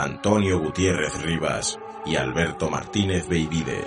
[0.00, 1.76] Antonio Gutiérrez Rivas
[2.06, 3.84] y Alberto Martínez Beivide.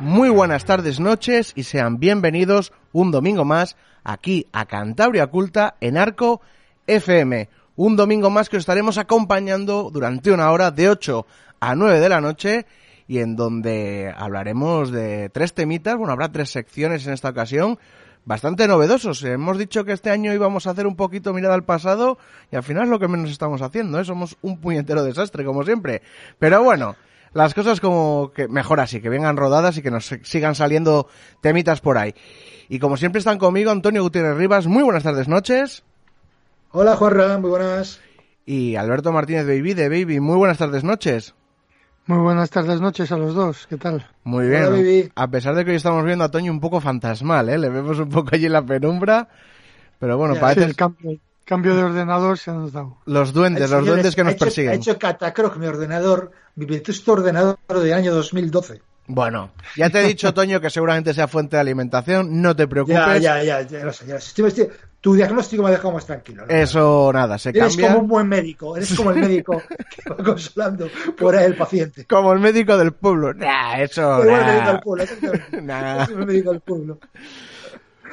[0.00, 5.96] Muy buenas tardes, noches y sean bienvenidos un domingo más aquí a Cantabria Oculta en
[5.96, 6.40] Arco
[6.88, 7.48] FM.
[7.76, 11.24] Un domingo más que os estaremos acompañando durante una hora de 8
[11.60, 12.66] a 9 de la noche
[13.06, 15.96] y en donde hablaremos de tres temitas.
[15.96, 17.78] Bueno, habrá tres secciones en esta ocasión
[18.24, 19.22] bastante novedosos.
[19.24, 22.18] Hemos dicho que este año íbamos a hacer un poquito mirada al pasado
[22.50, 24.04] y al final es lo que menos estamos haciendo, ¿eh?
[24.04, 26.02] Somos un puñetero desastre, como siempre.
[26.38, 26.96] Pero bueno,
[27.32, 31.08] las cosas como que mejor así, que vengan rodadas y que nos sigan saliendo
[31.40, 32.14] temitas por ahí.
[32.68, 35.84] Y como siempre están conmigo Antonio Gutiérrez Rivas, muy buenas tardes, noches.
[36.70, 38.00] Hola Juanra, muy buenas.
[38.46, 41.34] Y Alberto Martínez Baby de Baby, muy buenas tardes, noches.
[42.06, 43.66] Muy buenas tardes, noches a los dos.
[43.66, 44.06] ¿Qué tal?
[44.24, 44.64] Muy bien.
[44.64, 45.10] Hola.
[45.14, 47.56] A pesar de que hoy estamos viendo a Toño un poco fantasmal, ¿eh?
[47.56, 49.28] Le vemos un poco allí en la penumbra.
[49.98, 52.98] Pero bueno, Ya, parece Sí, el cambio, cambio de ordenador se nos ha dado.
[53.06, 54.72] los duendes, los duendes que ha nos hecho, persiguen.
[54.72, 58.82] Ha hecho catacroc mi ordenador, mi vetusto ordenador del año 2012.
[59.06, 62.40] Bueno, ya te he dicho, Toño, que seguramente sea fuente de alimentación.
[62.40, 63.20] No te preocupes.
[63.20, 64.42] Ya, ya, ya, ya lo sé, ya lo sé.
[64.42, 66.46] Estoy- tu diagnóstico me ha dejado más tranquilo.
[66.46, 66.54] ¿no?
[66.54, 67.88] Eso, nada, se Eres cambia.
[67.88, 70.88] como un buen médico, eres como el médico que va consolando
[71.18, 72.06] por ahí el paciente.
[72.06, 73.34] Como el médico del pueblo.
[73.34, 74.22] Nah, eso.
[74.24, 74.52] Igual el nah.
[74.52, 75.60] médico del pueblo, exactamente.
[75.60, 76.04] Nah.
[76.04, 76.98] El médico del pueblo.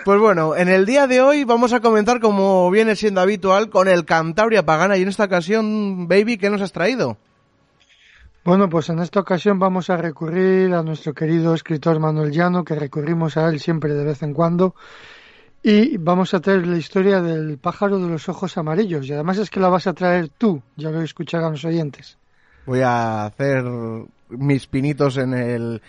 [0.04, 3.88] Pues bueno, en el día de hoy vamos a comenzar, como viene siendo habitual, con
[3.88, 4.98] el Cantabria Pagana.
[4.98, 7.18] Y en esta ocasión, Baby, ¿qué nos has traído?
[8.44, 12.74] Bueno, pues en esta ocasión vamos a recurrir a nuestro querido escritor Manuel Llano, que
[12.76, 14.74] recurrimos a él siempre de vez en cuando,
[15.62, 19.08] y vamos a traer la historia del pájaro de los ojos amarillos.
[19.08, 22.18] Y además es que la vas a traer tú, ya lo escucharán los oyentes.
[22.66, 23.64] Voy a hacer
[24.30, 25.82] mis pinitos en el,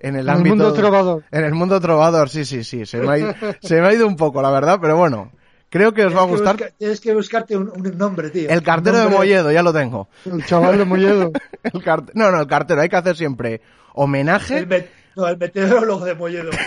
[0.00, 0.56] en el En el ámbito.
[0.56, 1.24] mundo trovador.
[1.30, 2.86] En el mundo trovador, sí, sí, sí.
[2.86, 5.30] Se me, ha ido, se me ha ido un poco, la verdad, pero bueno.
[5.70, 6.56] Creo que os va a gustar.
[6.76, 8.50] tienes que buscarte un, un nombre, tío.
[8.50, 10.08] El cartero de Molledo, ya lo tengo.
[10.26, 11.30] El chaval de Molledo.
[11.62, 11.72] El
[12.14, 12.80] No, no, el cartero.
[12.80, 13.60] Hay que hacer siempre
[13.94, 14.58] homenaje.
[14.58, 16.50] El, met- no, el meteorólogo de Molledo.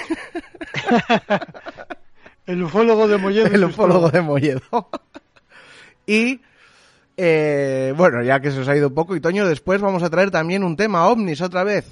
[2.45, 3.47] El ufólogo de Molledo.
[3.47, 4.61] el ufólogo de Molledo.
[6.05, 6.41] y
[7.15, 10.09] eh, bueno, ya que se os ha ido un poco, y Toño, después vamos a
[10.09, 11.85] traer también un tema ovnis otra vez.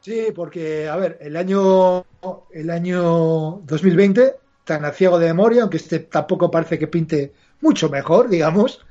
[0.00, 2.04] Sí, porque, a ver, el año,
[2.52, 4.34] el año 2020,
[4.70, 8.86] tan a ciego de memoria, aunque este tampoco parece que pinte mucho mejor, digamos,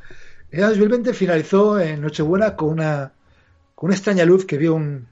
[0.51, 3.13] el año 2020 finalizó en Nochebuena con una,
[3.75, 5.07] con una extraña luz que vio un,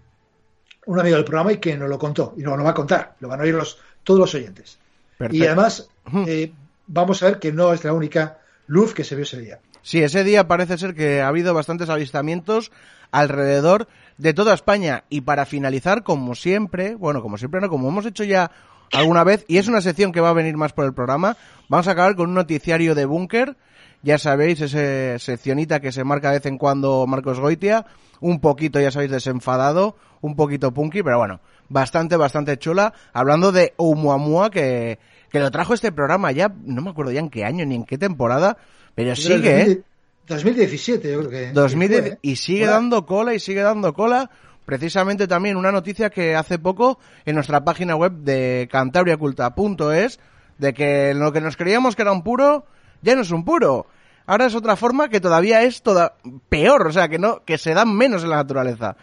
[0.88, 3.16] un amigo del programa y que nos lo contó, y nos lo va a contar,
[3.22, 4.78] lo van a oír los, todos los oyentes.
[5.18, 5.42] Perfecto.
[5.42, 5.90] Y además,
[6.28, 6.52] eh,
[6.86, 9.60] vamos a ver que no es la única luz que se vio ese día.
[9.84, 12.74] Sí, ese día parece ser que ha habido bastantes avistamientos
[13.12, 15.06] alrededor de toda España.
[15.08, 18.52] Y para finalizar, como siempre, bueno, como siempre no, como hemos hecho ya
[18.92, 21.38] alguna vez, y es una sección que va a venir más por el programa,
[21.70, 23.56] vamos a acabar con un noticiario de búnker.
[24.04, 27.86] Ya sabéis, esa seccionita que se marca de vez en cuando Marcos Goitia,
[28.20, 33.74] un poquito, ya sabéis, desenfadado, un poquito punky, pero bueno, bastante, bastante chula, hablando de
[33.78, 35.00] Oumuamua, que,
[35.32, 37.86] que lo trajo este programa ya, no me acuerdo ya en qué año ni en
[37.86, 38.58] qué temporada,
[38.96, 39.82] pero sigue, ¿eh?
[40.28, 41.52] 2017, yo creo que.
[41.54, 42.20] 2010 que fue, ¿eh?
[42.22, 44.30] y sigue dando cola y sigue dando cola.
[44.68, 50.20] Precisamente también una noticia que hace poco en nuestra página web de cantabriaculta.es
[50.58, 52.66] de que lo que nos creíamos que era un puro
[53.02, 53.88] ya no es un puro.
[54.26, 56.16] Ahora es otra forma que todavía es toda
[56.50, 58.98] peor, o sea, que no que se dan menos en la naturaleza.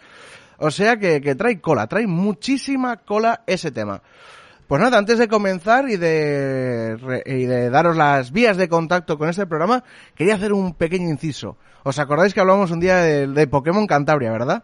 [0.59, 4.03] O sea que, que trae cola, trae muchísima cola ese tema.
[4.67, 9.29] Pues nada, antes de comenzar y de, y de daros las vías de contacto con
[9.29, 11.57] este programa, quería hacer un pequeño inciso.
[11.81, 14.63] ¿Os acordáis que hablamos un día de Pokémon Cantabria, verdad?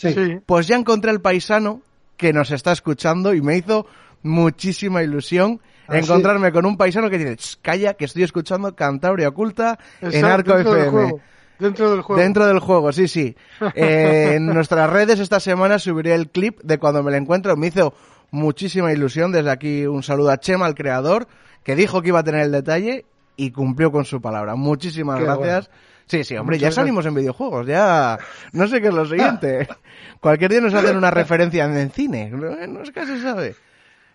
[0.00, 0.12] Sí.
[0.14, 0.38] Sí.
[0.46, 1.82] Pues ya encontré el paisano
[2.16, 3.86] que nos está escuchando y me hizo
[4.22, 5.60] muchísima ilusión
[5.90, 10.24] Ah, encontrarme con un paisano que dice, "Ch, calla, que estoy escuchando Cantabria Oculta en
[10.24, 10.90] Arco dentro del FM.
[10.90, 11.20] juego.
[11.58, 12.22] Dentro del juego.
[12.22, 13.34] Dentro del juego, sí, sí.
[13.74, 17.56] Eh, en nuestras redes esta semana subiré el clip de cuando me lo encuentro.
[17.56, 17.92] Me hizo
[18.30, 19.32] muchísima ilusión.
[19.32, 21.26] Desde aquí un saludo a Chema, el creador,
[21.64, 23.04] que dijo que iba a tener el detalle
[23.36, 24.54] y cumplió con su palabra.
[24.54, 25.70] Muchísimas Qué gracias.
[26.10, 28.18] Sí, sí, hombre, ya salimos en videojuegos, ya
[28.50, 29.68] no sé qué es lo siguiente.
[30.20, 33.54] Cualquier día nos hacen una referencia en el cine, no, no es que se sabe.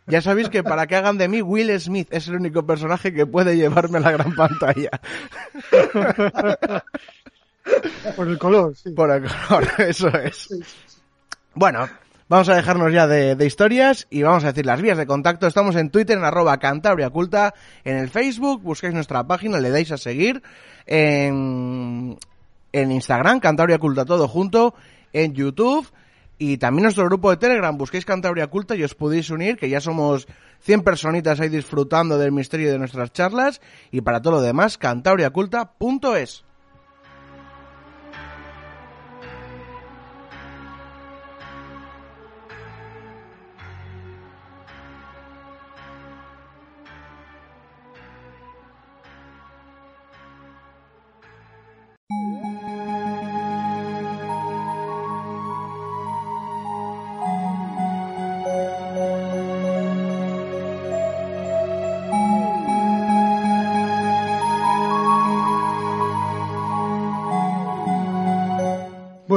[0.05, 3.25] Ya sabéis que para que hagan de mí, Will Smith es el único personaje que
[3.25, 4.91] puede llevarme a la gran pantalla.
[8.17, 8.89] Por el color, sí.
[8.91, 10.49] Por el color, eso es.
[11.53, 11.87] Bueno,
[12.27, 15.47] vamos a dejarnos ya de, de, historias y vamos a decir las vías de contacto.
[15.47, 17.53] Estamos en Twitter en arroba Cantabria Culta,
[17.85, 20.43] en el Facebook, busquéis nuestra página, le dais a seguir,
[20.85, 22.17] en,
[22.71, 24.73] en Instagram, Cantabria Culta todo junto,
[25.13, 25.87] en YouTube
[26.37, 29.79] y también nuestro grupo de Telegram, busquéis Cantabria Culta y os podéis unir, que ya
[29.79, 30.27] somos
[30.61, 33.61] 100 personitas ahí disfrutando del misterio de nuestras charlas
[33.91, 36.44] y para todo lo demás, cantabriaculta.es.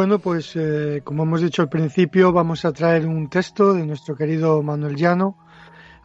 [0.08, 4.16] Bueno, pues eh, como hemos dicho al principio, vamos a traer un texto de nuestro
[4.16, 5.36] querido Manuel Llano.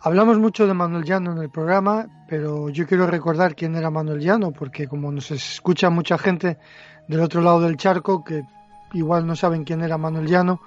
[0.01, 4.19] Hablamos mucho de Manuel Llano en el programa, pero yo quiero recordar quién era Manuel
[4.19, 6.57] Llano, porque como nos escucha mucha gente
[7.07, 8.43] del otro lado del charco, que
[8.91, 10.59] igual no saben quién era Manuel Llano,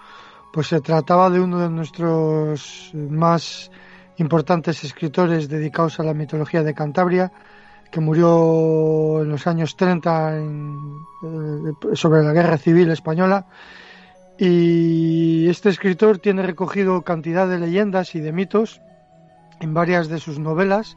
[0.51, 3.71] pues se trataba de uno de nuestros más
[4.17, 7.31] importantes escritores dedicados a la mitología de Cantabria,
[7.97, 13.47] que murió en los años 30 en, eh, sobre la Guerra Civil Española.
[14.39, 18.83] Y este escritor tiene recogido cantidad de leyendas y de mitos
[19.61, 20.95] en varias de sus novelas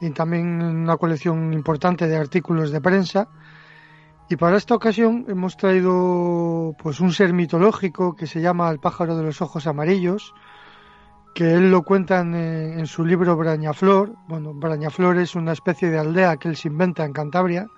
[0.00, 3.28] y también una colección importante de artículos de prensa.
[4.30, 9.18] Y para esta ocasión hemos traído pues un ser mitológico que se llama el pájaro
[9.18, 10.32] de los ojos amarillos,
[11.34, 14.12] que él lo cuenta en, en, su libro Brañaflor.
[14.28, 17.68] Bueno, Brañaflor es una especie de aldea que él se inventa en Cantabria.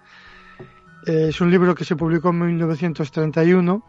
[1.07, 3.85] Eh, es un libro que se publicó en 1931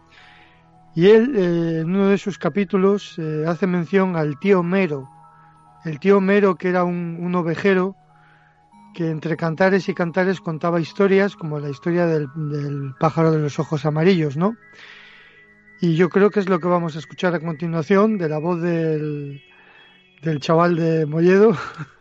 [0.95, 5.09] y él, eh, en uno de sus capítulos, eh, hace mención al tío Mero.
[5.83, 7.95] El tío Mero, que era un, ovejero
[8.93, 13.57] que entre cantares y cantares contaba historias como la historia del, del pájaro de los
[13.57, 14.55] ojos amarillos, ¿no?
[15.79, 18.61] Y yo creo que es lo que vamos a escuchar a continuación de la voz
[18.61, 19.41] del,
[20.21, 21.57] del chaval de Molledo,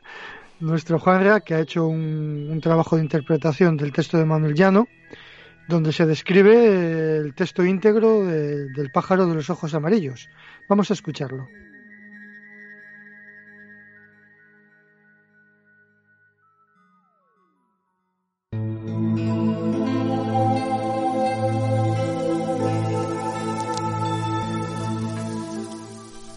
[0.61, 4.89] nuestro Juanra, que ha hecho un, un, trabajo de interpretación del texto de Manuel Llano,
[5.69, 10.29] donde se describe el texto íntegro de, del pájaro de los ojos amarillos.
[10.69, 11.49] Vamos a escucharlo.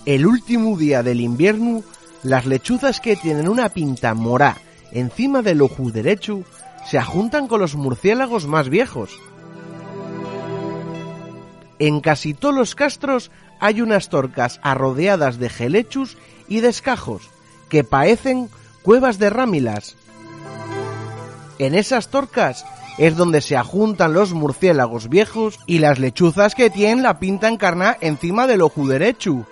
[0.05, 1.81] El último día del invierno,
[2.23, 4.57] las lechuzas que tienen una pinta morá
[4.91, 6.43] encima del ojo derecho
[6.85, 9.17] se ajuntan con los murciélagos más viejos.
[11.79, 16.17] En casi todos los castros hay unas torcas arrodeadas de gelechus
[16.49, 17.29] y de escajos
[17.69, 18.49] que parecen
[18.81, 19.95] cuevas de rámilas.
[21.59, 22.65] En esas torcas
[22.97, 27.97] es donde se ajuntan los murciélagos viejos y las lechuzas que tienen la pinta encarnada
[28.01, 29.47] encima del ojo derecho.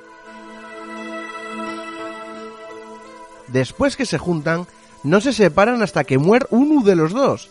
[3.51, 4.67] Después que se juntan,
[5.03, 7.49] no se separan hasta que muere uno de los dos.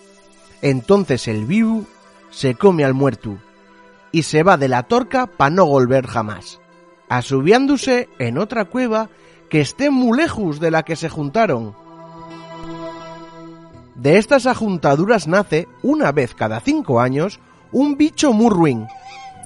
[0.63, 1.85] Entonces el vivo
[2.31, 3.39] se come al muerto
[4.13, 6.61] y se va de la torca para no volver jamás,
[7.09, 9.09] asubiándose en otra cueva
[9.49, 11.75] que esté muy lejos de la que se juntaron.
[13.95, 17.41] De estas ajuntaduras nace, una vez cada cinco años,
[17.73, 18.87] un bicho muy ruin,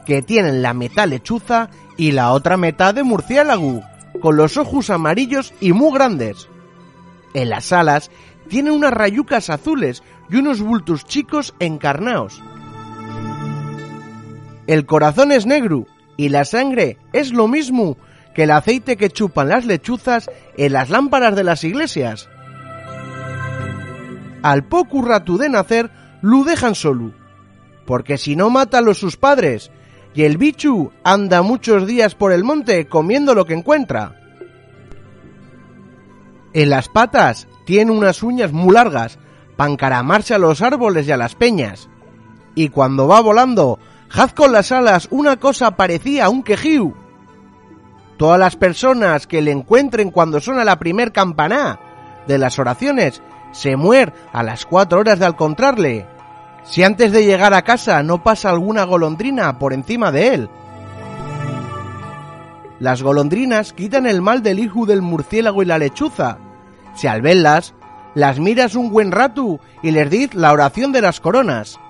[0.06, 3.82] que tiene la mitad lechuza y la otra mitad de murciélago,
[4.24, 6.48] con los ojos amarillos y muy grandes.
[7.34, 8.10] En las alas
[8.48, 12.42] tiene unas rayucas azules y unos bultos chicos encarnaos.
[14.66, 17.98] El corazón es negro y la sangre es lo mismo
[18.34, 22.30] que el aceite que chupan las lechuzas en las lámparas de las iglesias.
[24.42, 25.90] Al poco rato de nacer,
[26.22, 27.12] lo dejan solo,
[27.84, 29.70] porque si no matan los sus padres,
[30.14, 34.14] y el bichu anda muchos días por el monte comiendo lo que encuentra.
[36.52, 39.18] En las patas tiene unas uñas muy largas
[39.56, 41.88] para encaramarse a los árboles y a las peñas.
[42.54, 43.80] Y cuando va volando,
[44.12, 46.94] haz con las alas una cosa parecía a un quejiu.
[48.16, 51.80] Todas las personas que le encuentren cuando suena la primer campaná
[52.28, 56.13] de las oraciones se muer a las cuatro horas de encontrarle.
[56.64, 60.50] Si antes de llegar a casa no pasa alguna golondrina por encima de él.
[62.80, 66.38] las golondrinas quitan el mal del hijo del murciélago y la lechuza.
[66.94, 67.74] Si al verlas,
[68.14, 71.80] las miras un buen rato y les diz la oración de las coronas.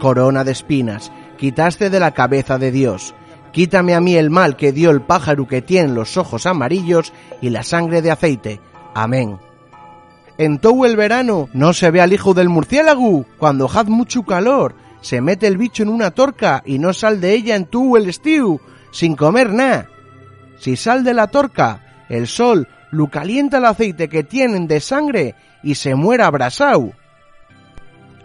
[0.00, 3.14] Corona de espinas, quitaste de la cabeza de Dios.
[3.52, 7.50] Quítame a mí el mal que dio el pájaro que tiene los ojos amarillos y
[7.50, 8.60] la sangre de aceite.
[8.94, 9.38] Amén.
[10.38, 14.74] En todo el verano no se ve al hijo del murciélago cuando haz mucho calor.
[15.00, 18.08] Se mete el bicho en una torca y no sal de ella en tu el
[18.08, 19.88] estiu, sin comer nada.
[20.58, 25.34] Si sal de la torca, el sol lo calienta el aceite que tienen de sangre
[25.62, 26.92] y se muera abrasado.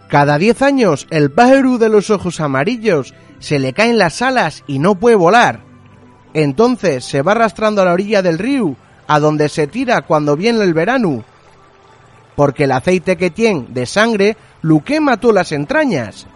[0.08, 4.78] Cada diez años el pájaro de los ojos amarillos se le caen las alas y
[4.78, 5.60] no puede volar.
[6.34, 8.76] Entonces se va arrastrando a la orilla del río,
[9.06, 11.24] a donde se tira cuando viene el verano,
[12.36, 16.26] porque el aceite que tiene de sangre lo quema todas las entrañas.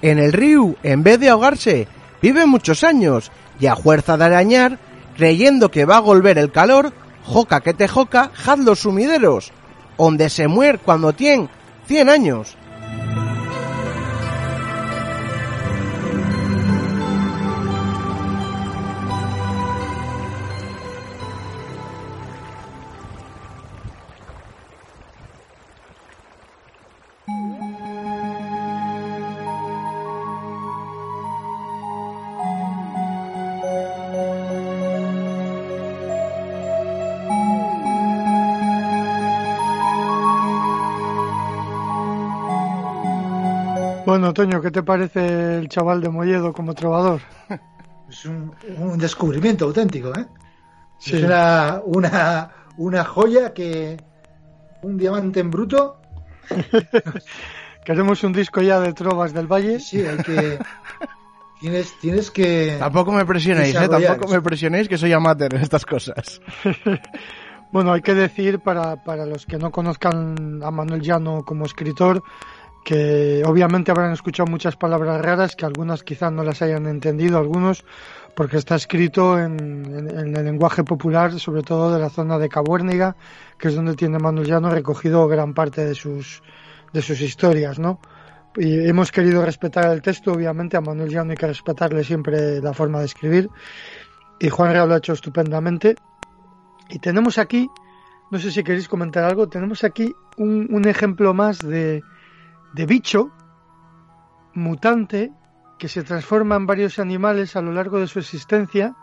[0.00, 1.86] En el río, en vez de ahogarse,
[2.20, 4.78] vive muchos años y a fuerza de arañar,
[5.16, 6.92] creyendo que va a volver el calor,
[7.24, 9.52] joca que te joca, jad los sumideros,
[9.98, 11.48] donde se muere cuando tiene
[11.86, 12.56] cien años.
[44.32, 47.20] Bueno, Antonio, ¿qué te parece el chaval de Molledo como trovador?
[48.08, 50.26] Es un, un descubrimiento auténtico, ¿eh?
[50.98, 51.16] Sí.
[51.16, 53.96] Es una, una, una joya que.
[54.82, 55.98] Un diamante en bruto.
[57.84, 59.80] Queremos un disco ya de trovas del Valle.
[59.80, 60.58] Sí, hay que.
[61.60, 62.76] Tienes, tienes que.
[62.78, 63.88] Tampoco me presionéis, ¿eh?
[63.88, 66.40] Tampoco me presionéis que soy amateur en estas cosas.
[67.72, 72.22] Bueno, hay que decir para, para los que no conozcan a Manuel Llano como escritor
[72.84, 77.84] que obviamente habrán escuchado muchas palabras raras que algunas quizás no las hayan entendido algunos
[78.34, 83.16] porque está escrito en, el lenguaje popular sobre todo de la zona de Cabuérniga
[83.58, 86.42] que es donde tiene Manuel recogido gran parte de sus
[86.92, 88.00] de sus historias ¿no?
[88.56, 92.72] y hemos querido respetar el texto obviamente a Manuel Llano hay que respetarle siempre la
[92.72, 93.48] forma de escribir
[94.40, 95.94] y Juan Real lo ha hecho estupendamente
[96.88, 97.70] y tenemos aquí
[98.32, 102.02] no sé si queréis comentar algo tenemos aquí un ejemplo más de
[102.74, 103.30] de bicho
[104.54, 105.32] mutante
[105.78, 108.94] que se transforma en varios animales a lo largo de su existencia.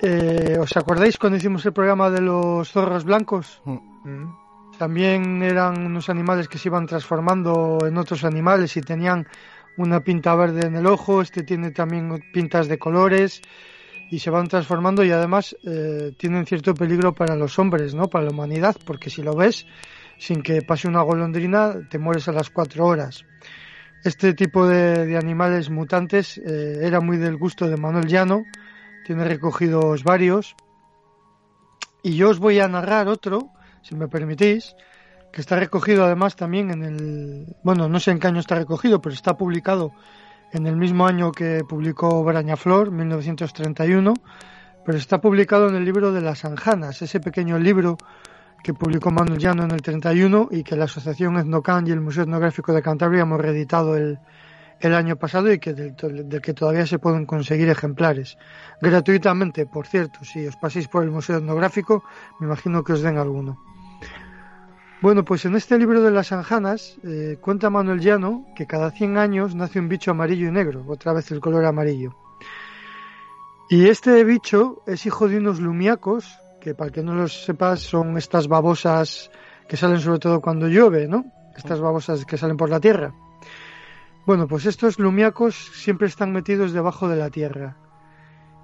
[0.00, 3.62] Eh, ¿Os acordáis cuando hicimos el programa de los zorros blancos?
[3.64, 4.42] Mm.
[4.78, 9.26] También eran unos animales que se iban transformando en otros animales y tenían
[9.76, 13.40] una pinta verde en el ojo, este tiene también pintas de colores
[14.10, 18.08] y se van transformando y además eh, tienen cierto peligro para los hombres, ¿no?
[18.08, 19.66] Para la humanidad, porque si lo ves
[20.22, 23.24] sin que pase una golondrina te mueres a las cuatro horas.
[24.04, 28.44] Este tipo de, de animales mutantes eh, era muy del gusto de Manuel Llano,
[29.04, 30.54] tiene recogidos varios
[32.04, 33.50] y yo os voy a narrar otro,
[33.82, 34.76] si me permitís,
[35.32, 39.02] que está recogido además también en el, bueno, no sé en qué año está recogido,
[39.02, 39.90] pero está publicado
[40.52, 44.14] en el mismo año que publicó Brañaflor, 1931,
[44.86, 47.98] pero está publicado en el libro de las Anjanas, ese pequeño libro
[48.62, 52.22] que publicó Manuel Llano en el 31 y que la Asociación Etnocan y el Museo
[52.22, 54.18] Etnográfico de Cantabria hemos reeditado el,
[54.80, 55.94] el año pasado y que del,
[56.28, 58.36] del que todavía se pueden conseguir ejemplares.
[58.80, 62.04] Gratuitamente, por cierto, si os paséis por el Museo Etnográfico,
[62.40, 63.62] me imagino que os den alguno.
[65.00, 69.18] Bueno, pues en este libro de las Anjanas eh, cuenta Manuel Llano que cada 100
[69.18, 72.14] años nace un bicho amarillo y negro, otra vez el color amarillo.
[73.68, 78.16] Y este bicho es hijo de unos lumiacos, que para que no lo sepas son
[78.16, 79.30] estas babosas
[79.68, 81.24] que salen sobre todo cuando llueve, ¿no?
[81.56, 83.12] Estas babosas que salen por la tierra.
[84.24, 87.76] Bueno, pues estos lumiacos siempre están metidos debajo de la tierra.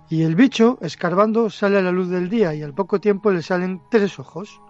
[0.08, 3.42] Y el bicho, escarbando, sale a la luz del día y al poco tiempo le
[3.42, 4.60] salen tres ojos.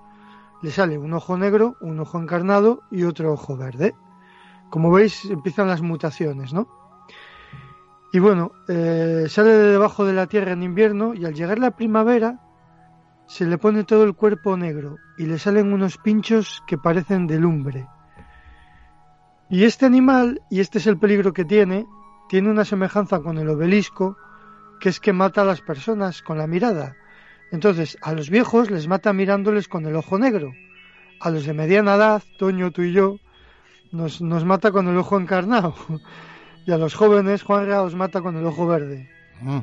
[0.63, 3.95] Le sale un ojo negro, un ojo encarnado y otro ojo verde.
[4.71, 6.67] Como veis, empiezan las mutaciones, ¿no?
[8.11, 11.73] Y bueno, eh, sale de debajo de la tierra en invierno y al llegar la
[11.73, 12.48] primavera
[13.29, 17.39] se le pone todo el cuerpo negro y le salen unos pinchos que parecen de
[17.39, 17.87] lumbre.
[19.51, 21.87] Y este animal, y este es el peligro que tiene,
[22.31, 24.17] tiene una semejanza con el obelisco,
[24.81, 26.97] que es que mata a las personas con la mirada.
[27.53, 30.53] Entonces, a los viejos les mata mirándoles con el ojo negro.
[31.21, 33.17] A los de mediana edad, Toño, tú y yo,
[33.93, 35.75] nos, nos mata con el ojo encarnado.
[36.67, 39.09] Y a los jóvenes, Juanra, os mata con el ojo verde.
[39.41, 39.61] Mm.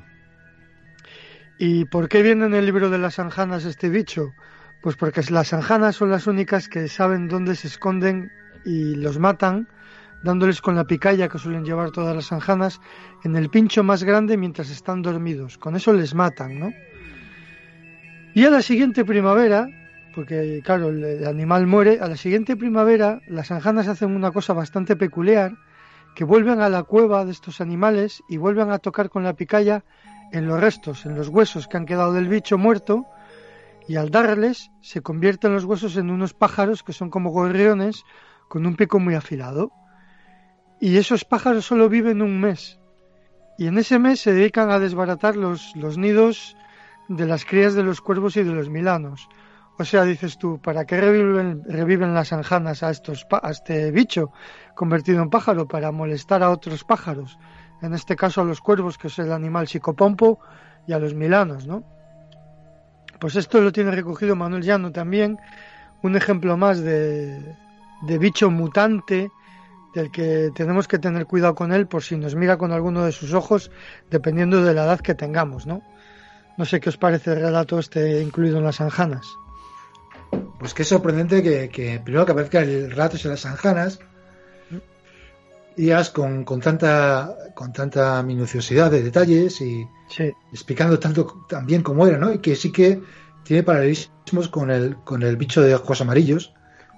[1.57, 4.33] ¿Y por qué viene en el libro de las anjanas este bicho?
[4.81, 8.29] Pues porque las anjanas son las únicas que saben dónde se esconden
[8.65, 9.69] y los matan,
[10.23, 12.81] dándoles con la picalla que suelen llevar todas las anjanas
[13.23, 15.57] en el pincho más grande mientras están dormidos.
[15.57, 16.71] Con eso les matan, ¿no?
[18.33, 19.67] Y a la siguiente primavera,
[20.13, 24.97] porque claro, el animal muere, a la siguiente primavera las anjanas hacen una cosa bastante
[24.97, 25.53] peculiar,
[26.15, 29.85] que vuelven a la cueva de estos animales y vuelven a tocar con la picalla
[30.37, 33.05] en los restos, en los huesos que han quedado del bicho muerto,
[33.87, 38.03] y al darles se convierten los huesos en unos pájaros que son como gorriones
[38.47, 39.71] con un pico muy afilado.
[40.79, 42.79] Y esos pájaros solo viven un mes.
[43.57, 46.57] Y en ese mes se dedican a desbaratar los, los nidos
[47.07, 49.29] de las crías de los cuervos y de los milanos.
[49.77, 54.31] O sea, dices tú, ¿para qué reviven, reviven las anjanas a, estos, a este bicho
[54.73, 55.67] convertido en pájaro?
[55.67, 57.37] Para molestar a otros pájaros.
[57.81, 60.39] En este caso a los cuervos, que es el animal psicopompo,
[60.87, 61.83] y a los milanos, ¿no?
[63.19, 65.37] Pues esto lo tiene recogido Manuel Llano también,
[66.03, 67.55] un ejemplo más de,
[68.01, 69.31] de bicho mutante
[69.93, 73.13] del que tenemos que tener cuidado con él por si nos mira con alguno de
[73.13, 73.71] sus ojos,
[74.11, 75.81] dependiendo de la edad que tengamos, ¿no?
[76.57, 79.25] No sé qué os parece el relato este incluido en las anjanas.
[80.59, 83.99] Pues que sorprendente que, primero que aparezca el relato en las anjanas
[85.77, 89.87] y con, con, tanta con tanta minuciosidad de detalles y
[90.51, 92.31] explicando tanto también cómo era, ¿no?
[92.31, 93.01] Y que sí que
[93.43, 96.53] tiene paralelismos con el con el bicho de ojos amarillos,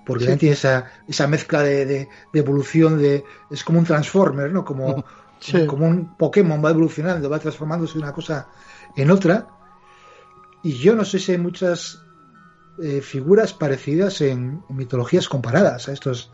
[0.06, 4.64] porque también tiene esa, esa mezcla de, de, evolución de es como un transformer, ¿no?
[4.64, 5.04] Como,
[5.68, 8.48] como un Pokémon va evolucionando, va transformándose de una cosa
[8.96, 9.48] en otra.
[10.64, 12.02] Y yo no sé si hay muchas
[12.82, 16.32] eh, figuras parecidas en, mitologías comparadas a estos,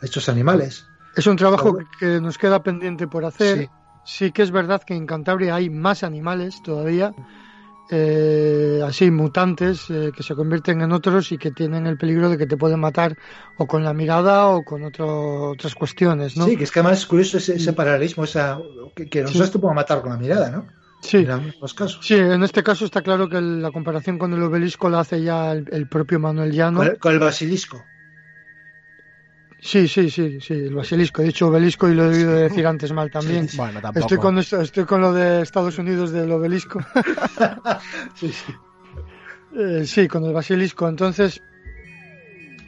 [0.00, 0.86] a estos animales.
[1.16, 3.68] Es un trabajo que nos queda pendiente por hacer.
[4.04, 4.32] Sí.
[4.32, 7.12] que es verdad que en Cantabria hay más animales todavía,
[7.90, 12.38] eh, así mutantes, eh, que se convierten en otros y que tienen el peligro de
[12.38, 13.16] que te pueden matar
[13.58, 16.46] o con la mirada o con otras cuestiones, ¿no?
[16.46, 18.58] Sí, que es que además es curioso ese, paralelismo, esa,
[18.94, 20.66] que, que nosotros te pueden matar con la mirada, ¿no?
[21.00, 21.18] Sí.
[21.18, 21.98] En casos.
[22.02, 25.52] Sí, en este caso está claro que la comparación con el obelisco la hace ya
[25.52, 26.82] el, propio Manuel Llano.
[26.98, 27.82] Con el, basilisco.
[29.62, 31.22] Sí, sí, sí, sí, el basilisco.
[31.22, 33.48] He dicho obelisco y lo he oído decir antes mal también.
[33.54, 34.00] Bueno, tampoco.
[34.00, 36.80] Estoy con, estoy con lo de Estados Unidos del obelisco.
[38.14, 38.52] sí, sí.
[39.56, 40.88] Eh, sí, con el basilisco.
[40.88, 41.42] Entonces,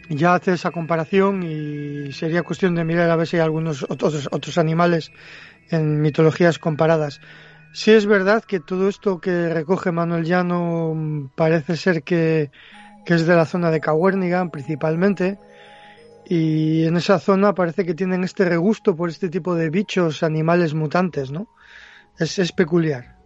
[0.08, 4.28] ya hace esa comparación y sería cuestión de mirar a ver si hay algunos otros,
[4.30, 5.10] otros animales
[5.70, 7.20] en mitologías comparadas.
[7.72, 12.50] Sí es verdad que todo esto que recoge Manuel Llano mm, parece ser que,
[13.06, 15.38] es de la zona de Cahuérniga principalmente
[16.34, 20.72] y en esa zona parece que tienen este regusto por este tipo de bichos, animales
[20.72, 21.48] mutantes, ¿no?
[22.18, 23.18] Es, es peculiar.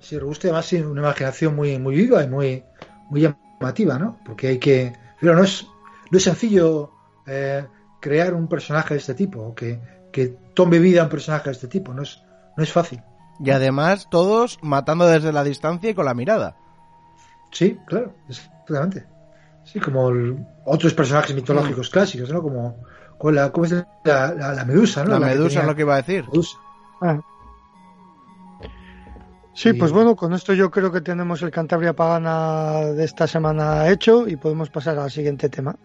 [0.00, 2.64] Sí, regusto además tiene una imaginación muy, muy viva y muy,
[3.10, 4.18] muy llamativa, ¿no?
[4.24, 4.94] Porque hay que...
[5.20, 5.66] Pero no es,
[6.10, 6.92] no es sencillo
[7.26, 7.66] eh,
[8.00, 9.78] crear un personaje de este tipo, o que,
[10.10, 12.22] que tome vida un personaje de este tipo, no es,
[12.56, 13.02] no es fácil.
[13.38, 16.56] Y además todos matando desde la distancia y con la mirada.
[17.50, 19.11] Sí, claro, exactamente.
[19.64, 20.10] Sí, como
[20.64, 21.92] otros personajes mitológicos mm.
[21.92, 22.42] clásicos, ¿no?
[22.42, 22.84] Como,
[23.30, 23.72] la, ¿cómo es
[24.04, 25.10] la, medusa, ¿no?
[25.10, 26.24] La, medusa es lo que iba a decir.
[27.00, 27.20] Ah.
[29.54, 33.88] Sí, pues bueno, con esto yo creo que tenemos el Cantabria Pagana de esta semana
[33.90, 35.76] hecho y podemos pasar al siguiente tema.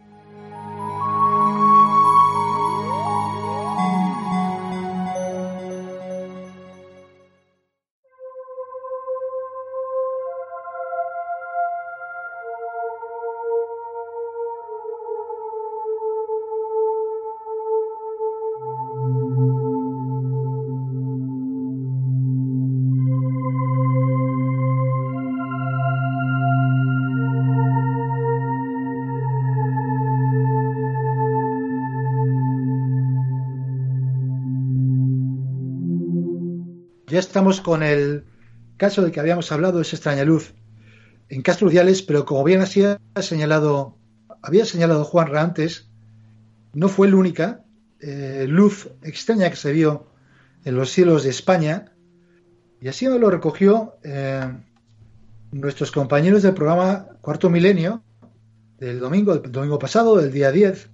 [37.38, 38.26] Estamos con el
[38.78, 40.56] caso del que habíamos hablado, es extraña luz
[41.30, 43.96] en Castro Urdiales, pero como bien así ha señalado,
[44.42, 45.88] había señalado Juan antes,
[46.74, 47.64] no fue la única
[48.00, 50.08] eh, luz extraña que se vio
[50.66, 51.94] en los cielos de España,
[52.82, 54.52] y así lo recogió eh,
[55.52, 58.02] nuestros compañeros del programa Cuarto Milenio,
[58.80, 60.90] del domingo, del domingo pasado, del día 10,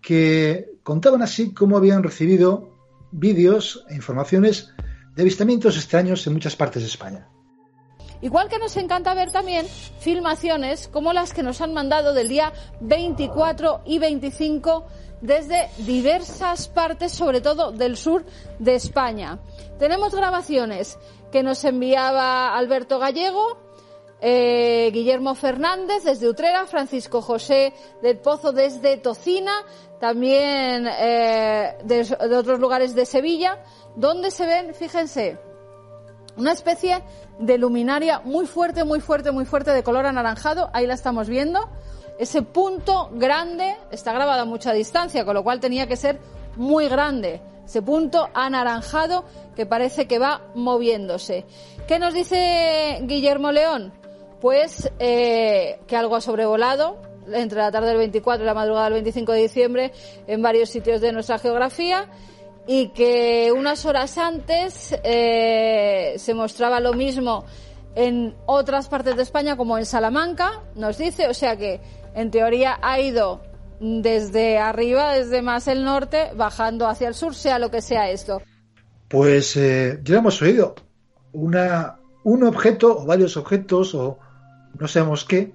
[0.00, 2.76] que contaban así cómo habían recibido
[3.12, 4.74] vídeos e informaciones
[5.18, 7.28] de avistamientos extraños en muchas partes de España.
[8.22, 9.66] Igual que nos encanta ver también
[9.98, 14.86] filmaciones como las que nos han mandado del día 24 y 25
[15.20, 18.24] desde diversas partes, sobre todo del sur
[18.60, 19.40] de España.
[19.80, 20.96] Tenemos grabaciones
[21.32, 23.58] que nos enviaba Alberto Gallego,
[24.20, 29.64] eh, Guillermo Fernández desde Utrera, Francisco José del Pozo desde Tocina,
[30.00, 33.58] también eh, de, otros lugares de Sevilla,
[33.96, 35.38] donde se ven, fíjense,
[36.36, 37.02] una especie
[37.38, 40.70] de luminaria muy fuerte, muy fuerte, muy fuerte de color anaranjado.
[40.72, 41.68] Ahí la estamos viendo.
[42.18, 46.18] Ese punto grande está grabado a mucha distancia, con lo cual tenía que ser
[46.56, 47.40] muy grande.
[47.64, 51.44] Ese punto anaranjado que parece que va moviéndose.
[51.86, 53.92] ¿Qué nos dice Guillermo León?
[54.40, 58.94] Pues eh, que algo ha sobrevolado entre la tarde del 24 y la madrugada del
[58.94, 59.92] 25 de diciembre
[60.26, 62.06] en varios sitios de nuestra geografía
[62.66, 67.46] y que unas horas antes eh, se mostraba lo mismo
[67.94, 71.80] en otras partes de España como en Salamanca, nos dice, o sea que
[72.14, 73.40] en teoría ha ido
[73.80, 78.42] desde arriba, desde más el norte, bajando hacia el sur, sea lo que sea esto.
[79.08, 80.74] Pues eh, ya hemos oído
[81.32, 84.18] una, un objeto o varios objetos o
[84.78, 85.52] no sabemos qué,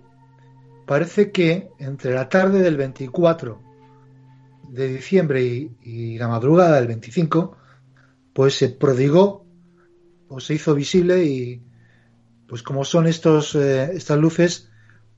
[0.86, 3.62] parece que entre la tarde del 24
[4.70, 7.58] de diciembre y, la madrugada del 25,
[8.34, 9.46] pues se prodigó
[10.28, 11.62] o se hizo visible y
[12.48, 14.70] pues como son estos eh, estas luces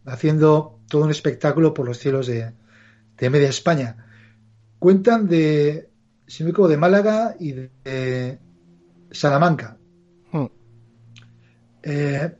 [0.05, 2.53] haciendo todo un espectáculo por los cielos de,
[3.17, 4.05] de media España.
[4.79, 5.89] Cuentan de,
[6.27, 8.39] si me de Málaga y de,
[9.11, 9.77] Salamanca.
[10.31, 10.45] Hmm.
[11.83, 12.35] Eh,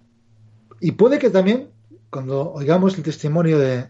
[0.82, 1.70] y puede que también,
[2.16, 3.90] cuando oigamos el testimonio de,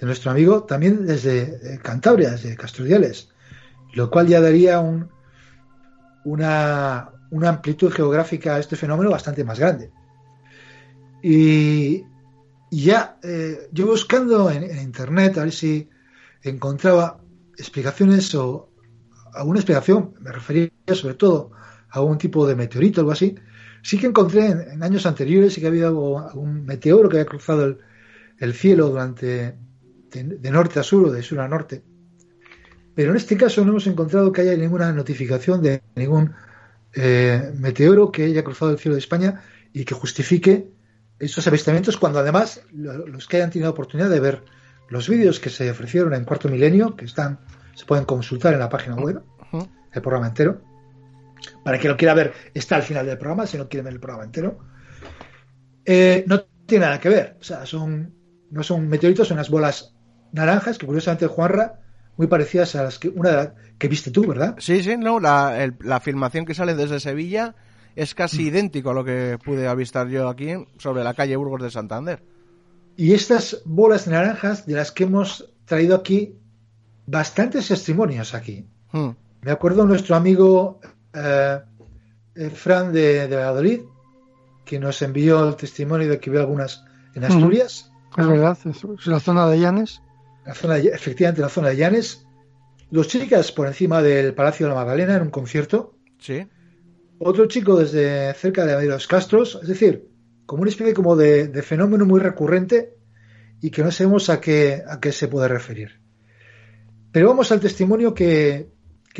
[0.00, 3.28] nuestro amigo, también desde eh, Cantabria, desde Casturdiales,
[3.94, 5.08] lo cual ya daría un,
[6.24, 7.12] una,
[7.44, 9.92] amplitud geográfica a este fenómeno bastante más grande.
[11.22, 12.04] Y,
[12.72, 15.88] ya, eh, yo buscando en, en, internet, a ver si
[16.42, 17.20] encontraba
[17.56, 18.70] explicaciones o
[19.34, 21.52] alguna explicación, me refería sobre todo
[21.90, 23.36] a algún tipo de meteorito o algo así,
[23.86, 27.78] sí que encontré en, años anteriores y que había algún meteoro que había cruzado
[28.38, 29.54] el, cielo durante
[30.10, 31.84] de, norte a sur o de sur a norte.
[32.96, 36.34] Pero en este caso no hemos encontrado que haya ninguna notificación de ningún
[36.94, 39.40] eh, meteoro que haya cruzado el cielo de España
[39.72, 40.68] y que justifique
[41.20, 44.42] estos avistamientos cuando además los que hayan tenido oportunidad de ver
[44.88, 47.38] los vídeos que se ofrecieron en Cuarto Milenio, que están,
[47.76, 49.22] se pueden consultar en la página web,
[49.92, 50.60] el programa entero.
[51.64, 54.00] Para quien lo quiera ver, está al final del programa, si no quiere ver el
[54.00, 54.58] programa entero.
[55.84, 57.36] Eh, no tiene nada que ver.
[57.40, 58.14] O sea, son,
[58.50, 59.94] no son meteoritos, son unas bolas
[60.32, 61.80] naranjas que curiosamente Juanra,
[62.16, 64.56] muy parecidas a las que una que viste tú, ¿verdad?
[64.58, 67.54] Sí, sí, no, la, la filmación que sale desde Sevilla
[67.94, 68.46] es casi mm.
[68.46, 72.22] idéntico a lo que pude avistar yo aquí sobre la calle Burgos de Santander.
[72.96, 76.38] Y estas bolas naranjas de las que hemos traído aquí
[77.06, 78.66] bastantes testimonios aquí.
[78.92, 79.10] Hmm.
[79.42, 80.80] Me acuerdo nuestro amigo
[81.16, 83.80] eh, Fran de, Valladolid,
[84.64, 87.24] que nos envió el testimonio de que vio algunas en.
[87.24, 87.90] Asturias.
[88.16, 90.02] Es verdad, es la zona de Llanes.
[90.44, 92.26] La zona, efectivamente, la zona de Llanes.
[92.90, 95.94] Dos chicas por encima del Palacio de la Magdalena en un concierto.
[96.18, 96.46] Sí.
[97.18, 99.58] Otro chico desde cerca de los Castros.
[99.60, 100.08] Es decir,
[100.46, 102.94] como una especie como de, fenómeno muy recurrente
[103.60, 106.00] y que no sabemos a qué, a qué se puede referir.
[107.10, 108.70] Pero vamos al testimonio que,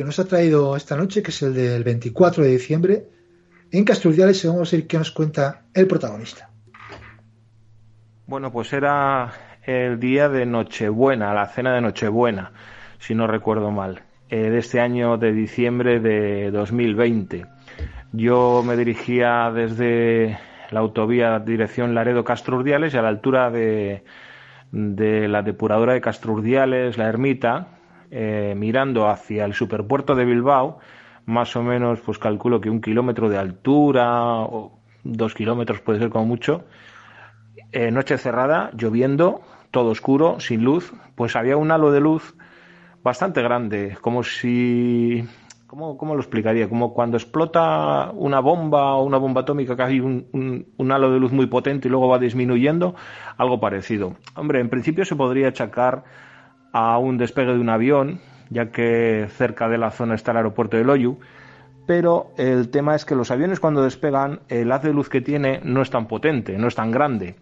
[0.04, 3.09] nos ha traído esta noche, que es el del 24 de diciembre,
[3.70, 6.50] en Casturdiales, y vamos a ver qué nos cuenta el protagonista.
[8.26, 9.32] Bueno, pues era
[9.64, 12.52] el día de Nochebuena, la cena de Nochebuena,
[12.98, 17.46] si no recuerdo mal, eh, de este año de diciembre de 2020.
[18.12, 20.38] Yo me dirigía desde
[20.70, 24.04] la autovía dirección Laredo Castrurdiales y a la altura de,
[24.72, 27.76] de la depuradora de Castrurdiales, la ermita,
[28.11, 30.79] eh, mirando hacia el superpuerto de Bilbao,
[31.25, 36.11] más o menos, pues calculo que un kilómetro de altura o dos kilómetros puede ser
[36.11, 36.64] como mucho.
[37.73, 42.35] Eh, noche cerrada, lloviendo, todo oscuro, sin luz, pues había un halo de luz
[43.03, 45.25] bastante grande, como si
[45.66, 46.69] ¿Cómo, ¿Cómo, lo explicaría?
[46.69, 51.19] Como cuando explota una bomba o una bomba atómica que hay un, un, halo de
[51.19, 52.95] luz muy potente y luego va disminuyendo,
[53.37, 54.14] algo parecido.
[54.37, 56.05] Hombre, en principio se podría achacar
[56.72, 60.76] a un despegue de un avión, ya que cerca de la zona está el aeropuerto
[60.76, 61.18] de Loyu,
[61.87, 65.61] pero el tema es que los aviones cuando despegan, el haz de luz que tiene
[65.62, 67.37] no es tan potente, no es tan grande.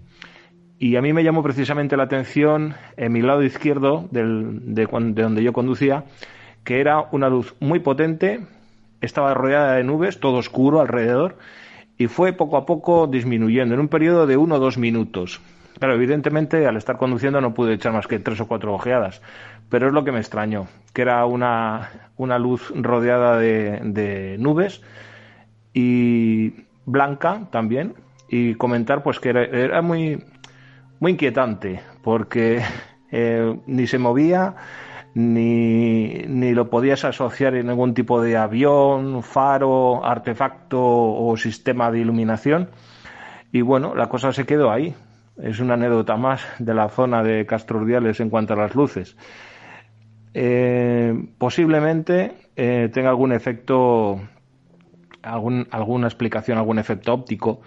[0.79, 5.23] Y a mí me llamó precisamente la atención en mi lado izquierdo del, de, de
[5.23, 6.05] donde yo conducía,
[6.63, 8.41] que era una luz muy potente,
[9.01, 11.37] estaba rodeada de nubes, todo oscuro alrededor,
[11.97, 15.41] y fue poco a poco disminuyendo en un periodo de uno o dos minutos.
[15.79, 19.21] Claro, evidentemente al estar conduciendo no pude echar más que tres o cuatro ojeadas,
[19.69, 24.83] pero es lo que me extrañó, que era una, una luz rodeada de, de nubes
[25.73, 26.55] y
[26.87, 27.95] blanca también,
[28.29, 30.25] y comentar pues que era, muy,
[31.01, 32.63] muy inquietante, porque
[33.11, 34.55] eh, ni se movía,
[35.15, 42.01] ni, ni, lo podías asociar en ningún tipo de avión, faro, artefacto o sistema de
[42.01, 42.71] iluminación.
[43.53, 44.95] Y bueno, la cosa se quedó ahí.
[45.37, 49.17] Es una anécdota más de la zona de Castrurdiales en cuanto a las luces.
[50.33, 54.21] Eh, posiblemente eh, tenga algún efecto,
[55.23, 57.63] algún, alguna explicación, algún efecto óptico.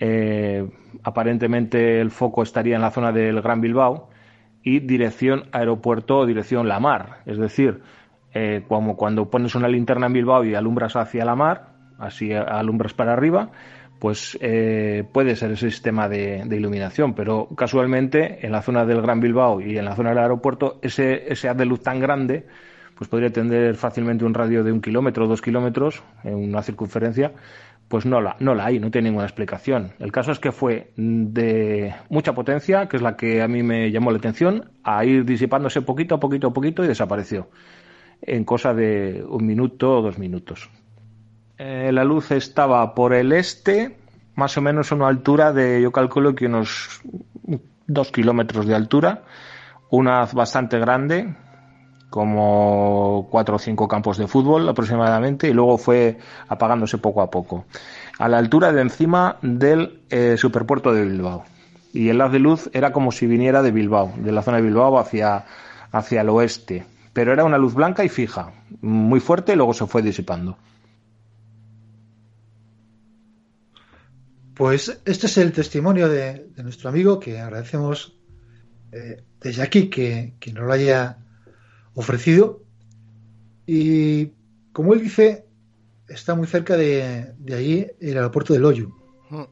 [0.00, 0.68] Eh,
[1.04, 4.10] aparentemente el foco estaría en la zona del Gran Bilbao
[4.62, 7.20] y dirección aeropuerto o dirección la mar.
[7.26, 7.82] Es decir,
[8.66, 13.12] como cuando pones una linterna en Bilbao y alumbras hacia la mar, así alumbras para
[13.12, 13.50] arriba,
[14.02, 19.20] pues eh, puede ser ese sistema de, iluminación, pero casualmente en la zona del Gran
[19.20, 22.44] Bilbao y en la zona del aeropuerto, ese, ese luz tan grande,
[22.96, 27.30] pues podría tener fácilmente un radio de un kilómetro o dos kilómetros en una circunferencia,
[27.86, 29.92] pues no la, no la hay, no tiene ninguna explicación.
[30.00, 33.92] El caso es que fue de mucha potencia, que es la que a mí me
[33.92, 37.50] llamó la atención, a ir disipándose poquito a poquito a poquito y desapareció
[38.20, 40.68] en cosa de un minuto o dos minutos.
[41.64, 43.96] Eh, la luz estaba por el este,
[44.34, 47.00] más o menos a una altura de, yo calculo que unos
[47.86, 49.22] dos kilómetros de altura,
[49.88, 51.36] una bastante grande,
[52.10, 57.64] como cuatro o cinco campos de fútbol aproximadamente, y luego fue apagándose poco a poco,
[58.18, 61.44] a la altura de encima del eh, superpuerto de Bilbao.
[61.92, 64.64] Y el haz de luz era como si viniera de Bilbao, de la zona de
[64.64, 65.44] Bilbao hacia,
[65.92, 66.84] hacia el oeste.
[67.12, 70.56] Pero era una luz blanca y fija, muy fuerte y luego se fue disipando.
[74.62, 78.16] Pues este es el testimonio de, nuestro amigo que agradecemos
[78.92, 81.18] eh, desde aquí que, nos lo haya
[81.94, 82.62] ofrecido.
[83.66, 84.30] Y
[84.72, 85.46] como él dice,
[86.06, 88.94] está muy cerca de, allí el aeropuerto de Loyu.
[89.30, 89.46] Hmm.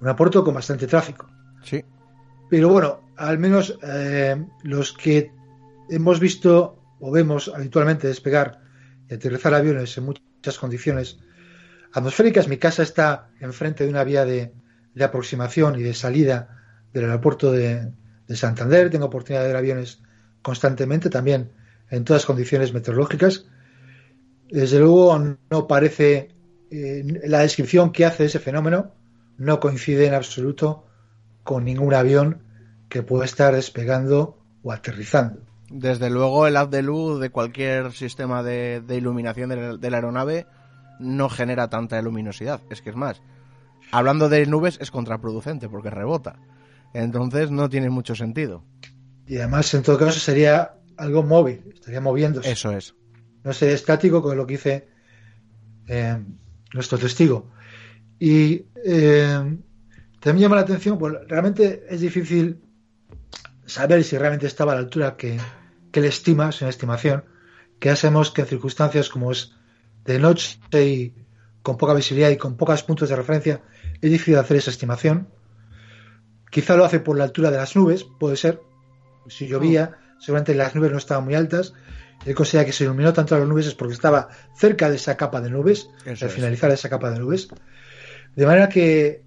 [0.00, 1.28] Un aeropuerto con bastante tráfico.
[1.62, 1.84] Sí.
[2.48, 5.30] Pero bueno, al menos eh, los que
[5.90, 8.62] hemos visto o vemos habitualmente despegar
[9.10, 11.18] y aterrizar aviones en muchas condiciones
[11.92, 12.48] atmosféricas.
[12.48, 14.52] Mi casa está enfrente de una vía de,
[15.00, 16.58] aproximación y de salida
[16.92, 17.92] del aeropuerto de,
[18.34, 18.90] Santander.
[18.90, 20.00] Tengo oportunidad de ver aviones
[20.40, 21.50] constantemente, también
[21.90, 23.46] en todas condiciones meteorológicas.
[24.48, 26.28] Desde luego no parece
[26.70, 28.94] eh, la descripción que hace ese fenómeno
[29.36, 30.86] no coincide en absoluto
[31.42, 32.42] con ningún avión
[32.88, 35.40] que pueda estar despegando o aterrizando.
[35.68, 40.46] Desde luego el haz de luz de cualquier sistema de, iluminación de la aeronave
[41.00, 42.60] no genera tanta luminosidad.
[42.70, 43.22] Es que es más,
[43.90, 46.36] hablando de nubes es contraproducente porque rebota.
[46.92, 48.64] Entonces no tiene mucho sentido.
[49.26, 52.50] Y además, en todo caso, sería algo móvil, estaría moviéndose.
[52.50, 52.94] Eso es.
[53.44, 54.88] No sería estático, con lo que dice
[55.86, 56.18] eh,
[56.74, 57.50] nuestro testigo.
[58.18, 59.58] Y eh,
[60.20, 62.60] también llama la atención, pues realmente es difícil
[63.64, 65.38] saber si realmente estaba a la altura que,
[65.92, 67.24] que le estima, es una estimación,
[67.78, 69.56] que hacemos que en circunstancias como es
[70.04, 71.14] de noche y
[71.62, 73.62] con poca visibilidad y con pocos puntos de referencia,
[74.00, 75.28] es difícil hacer esa estimación.
[76.50, 78.60] Quizá lo hace por la altura de las nubes, puede ser.
[79.28, 81.74] Si llovía, seguramente las nubes no estaban muy altas.
[82.24, 85.40] Él considera que se iluminó tanto las nubes es porque estaba cerca de esa capa
[85.40, 87.48] de nubes, al finalizar esa capa de nubes.
[88.34, 89.24] De manera que,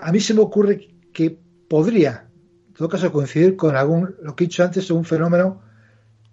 [0.00, 2.28] a mí se me ocurre que podría,
[2.68, 5.62] en todo caso, coincidir con algún, lo que he dicho antes, un fenómeno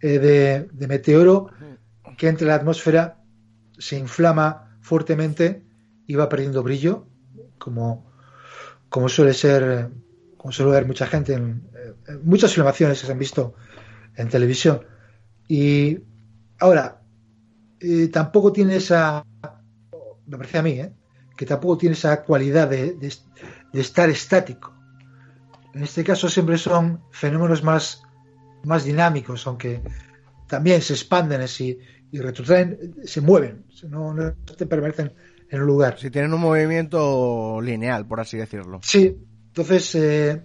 [0.01, 1.51] eh, de, de meteoro
[2.17, 3.18] que entre la atmósfera
[3.79, 5.63] se inflama fuertemente
[6.05, 7.07] y va perdiendo brillo,
[7.57, 8.11] como,
[8.89, 9.89] como suele ser,
[10.37, 11.67] como suele ver mucha gente en,
[12.23, 13.55] muchas filmaciones que se han visto
[14.15, 14.81] en televisión.
[15.47, 15.99] Y
[16.59, 17.01] ahora,
[17.79, 19.23] eh, tampoco tiene esa,
[20.25, 20.93] me parece a mí, eh,
[21.37, 24.73] que tampoco tiene esa cualidad de, de, estar estático.
[25.73, 28.03] En este caso siempre son fenómenos más,
[28.63, 29.81] más dinámicos, aunque
[30.47, 31.77] también se expanden y,
[32.11, 34.33] y retrotraen, se mueven, no, no
[34.67, 35.13] permanecen
[35.49, 35.97] en un lugar.
[35.99, 38.79] Si tienen un movimiento lineal, por así decirlo.
[38.83, 39.17] Sí,
[39.47, 40.41] entonces eh,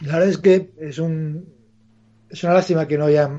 [0.00, 1.54] la verdad es que es un
[2.30, 3.30] es una lástima que no haya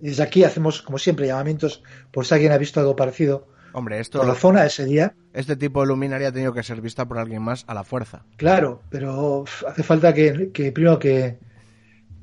[0.00, 4.18] desde aquí hacemos como siempre llamamientos por si alguien ha visto algo parecido Hombre, esto
[4.18, 7.18] por la zona ese día este tipo de luminaria ha tenido que ser vista por
[7.18, 11.38] alguien más a la fuerza claro pero hace falta que, que primero que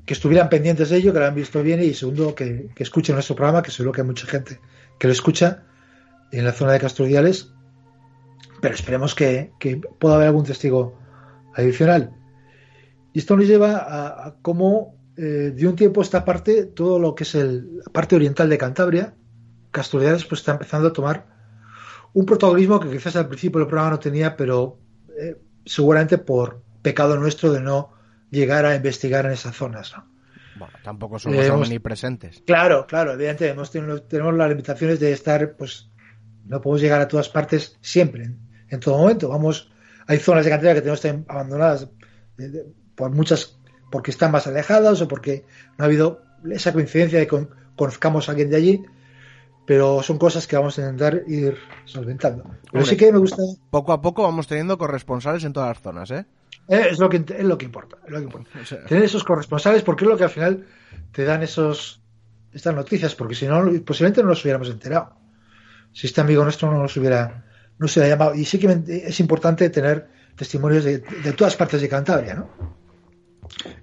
[0.05, 3.35] que estuvieran pendientes de ello, que lo han visto bien y segundo, que, escuchen nuestro
[3.35, 4.59] programa, que seguro que hay mucha gente
[4.99, 5.63] que lo escucha
[6.31, 7.51] en la zona de Castrodiales.
[8.61, 10.97] pero esperemos que, que pueda haber algún testigo
[11.55, 12.13] adicional.
[13.13, 17.23] Y esto nos lleva a, cómo eh, de un tiempo esta parte, todo lo que
[17.23, 19.15] es el, la parte oriental de Cantabria,
[19.71, 21.25] Casturianes, pues está empezando a tomar
[22.13, 24.79] un protagonismo que quizás al principio del programa no tenía, pero
[25.19, 27.94] eh, seguramente por pecado nuestro de no
[28.35, 29.93] llegar a investigar en esas zonas.
[29.97, 30.05] ¿no?
[30.57, 32.41] Bueno, tampoco somos Eh, hemos- omnipresentes.
[32.45, 35.89] Claro, claro, evidentemente hemos tenido- tenemos las limitaciones de estar, pues
[36.45, 39.29] no podemos llegar a todas partes siempre, en, en todo momento.
[39.29, 39.71] Vamos,
[40.07, 41.87] hay zonas de Cantabria que tenemos que estar abandonadas
[42.37, 43.57] de- de- por muchas,
[43.91, 45.45] porque están más alejadas o porque
[45.77, 46.21] no ha habido
[46.51, 48.81] esa coincidencia de que con- conozcamos a alguien de allí,
[49.67, 52.43] pero son cosas que vamos a intentar ir solventando.
[52.43, 52.85] Pero Hombre.
[52.85, 56.25] sí que me gusta, Poco a poco vamos teniendo corresponsales en todas las zonas, ¿eh?
[56.67, 58.49] Eh, es lo que es lo que importa, es lo que importa.
[58.61, 60.65] O sea, tener esos corresponsales porque es lo que al final
[61.11, 62.01] te dan esos
[62.53, 65.13] estas noticias porque si no posiblemente no nos hubiéramos enterado
[65.91, 67.45] si este amigo nuestro no nos hubiera
[67.77, 71.81] no se hubiera llamado y sí que es importante tener testimonios de, de todas partes
[71.81, 72.49] de Cantabria ¿no?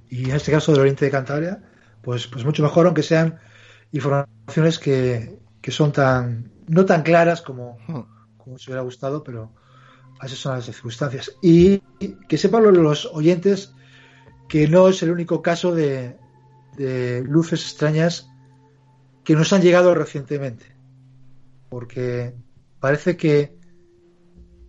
[0.09, 1.63] y en este caso del oriente de Cantabria
[2.01, 3.39] pues pues mucho mejor aunque sean
[3.93, 7.77] informaciones que, que son tan no tan claras como
[8.39, 9.53] como se hubiera gustado pero
[10.27, 11.79] esas son las circunstancias y
[12.29, 13.75] que sepan los- oyentes
[14.49, 16.17] que no es el único caso de,
[16.77, 18.29] de luces extrañas
[19.25, 20.67] que nos han llegado recientemente.
[21.69, 22.35] Porque
[22.81, 23.57] parece que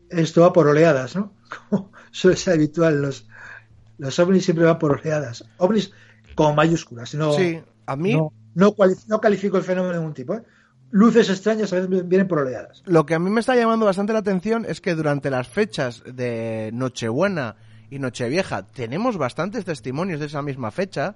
[0.09, 1.33] esto va por oleadas, ¿no?
[1.69, 3.27] Como suele ser habitual, los,
[3.97, 5.45] los ovnis siempre van por oleadas.
[5.57, 5.91] Ovnis
[6.35, 8.75] con mayúsculas, no, sí, a mí no, no,
[9.07, 10.33] no califico el fenómeno de ningún tipo.
[10.33, 10.43] ¿eh?
[10.95, 12.83] Luces extrañas a veces vienen por oleadas.
[12.85, 16.03] lo que a mí me está llamando bastante la atención es que durante las fechas
[16.05, 17.55] de Nochebuena
[17.89, 21.15] y Nochevieja tenemos bastantes testimonios de esa misma fecha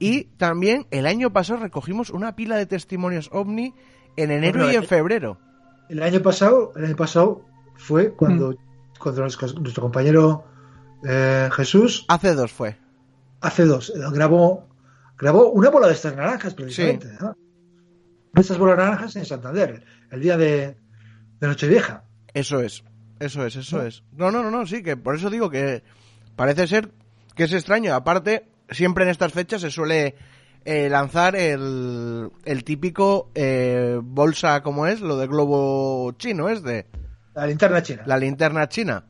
[0.00, 3.72] y también el año pasado recogimos una pila de testimonios ovni
[4.16, 5.38] en enero Bueno, y en eh, febrero.
[5.88, 7.44] El año pasado, el año pasado
[7.76, 8.56] fue cuando,
[8.98, 10.44] cuando nuestro, nuestro compañero
[11.04, 12.76] eh, Jesús Hace dos fue.
[13.40, 14.66] hace dos eh, grabó
[15.16, 17.36] grabó una bola de estas naranjas precisamente ¿no?
[18.58, 20.76] Bolas naranjas en Santander el día de,
[21.40, 22.84] de Nochevieja Eso es,
[23.20, 24.02] eso es, eso es.
[24.12, 25.82] No, no, no, no, sí, que por eso digo que
[26.36, 26.90] parece ser
[27.34, 27.94] que es extraño.
[27.94, 30.14] Aparte, siempre en estas fechas se suele
[30.64, 36.86] eh, lanzar el, el típico eh, bolsa, como es, lo de globo chino, es de
[37.34, 39.04] la linterna china la linterna china.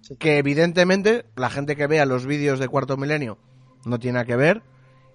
[0.00, 0.16] Sí.
[0.16, 3.38] Que evidentemente la gente que vea los vídeos de Cuarto Milenio
[3.84, 4.62] no tiene nada que ver.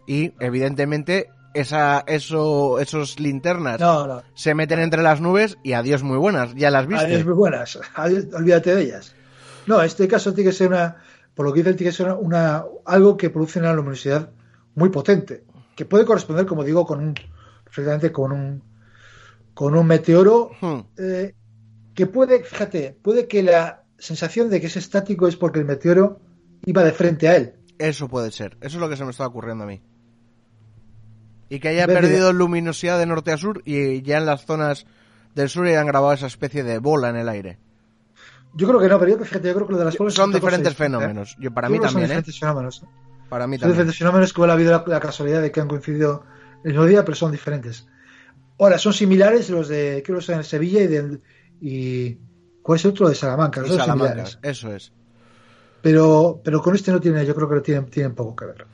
[0.05, 6.03] Y evidentemente esa, eso, esos linternas no no se meten entre las nubes y adiós
[6.03, 7.05] muy buenas, ya las viste.
[7.05, 9.13] adiós muy buenas adiós, olvídate de ellas
[9.65, 10.97] no este caso tiene que ser una
[11.35, 14.29] por lo que dice tiene que ser una, una- algo que produce una luminosidad
[14.75, 15.43] muy potente
[15.75, 17.15] que puede corresponder como digo con un
[17.63, 18.63] perfectamente con un
[19.53, 20.79] con un meteoro Hmm.
[20.97, 21.33] eh,
[21.95, 26.19] que puede, fíjate, puede que la sensación de que es estático es porque el meteoro
[26.63, 27.55] iba de frente a él.
[27.79, 28.55] Eso puede ser.
[28.61, 29.81] Eso es lo que se me está ocurriendo a mí.
[31.49, 34.85] Y que haya perdido luminosidad de norte a sur y ya en las zonas
[35.35, 37.57] del sur hayan grabado esa especie de bola en el aire.
[38.53, 40.31] Yo creo que no, pero yo, fíjate, yo creo que lo de las bolas Son
[40.31, 40.75] cosa diferentes ¿eh?
[40.75, 41.35] fenómenos.
[41.39, 42.07] Yo, para Yo mí que son también, ¿eh?
[42.21, 42.83] diferentes fenómenos.
[42.83, 42.89] ¿no?
[43.29, 43.73] Para mí Son también.
[43.75, 46.23] diferentes fenómenos que ha habido la, la casualidad de que han coincidido
[46.63, 47.87] el mismo día, pero son diferentes.
[48.59, 51.19] Ahora, son similares los de, creo que son en Sevilla y de,
[51.61, 52.17] y
[52.63, 53.07] ¿cuál es el otro?
[53.07, 53.61] De Salamanca.
[53.65, 54.39] Son Salamanca, similares.
[54.41, 54.91] eso es.
[55.81, 58.65] pero, pero con este no tiene, yo creo que no tienen, tienen poco que ver.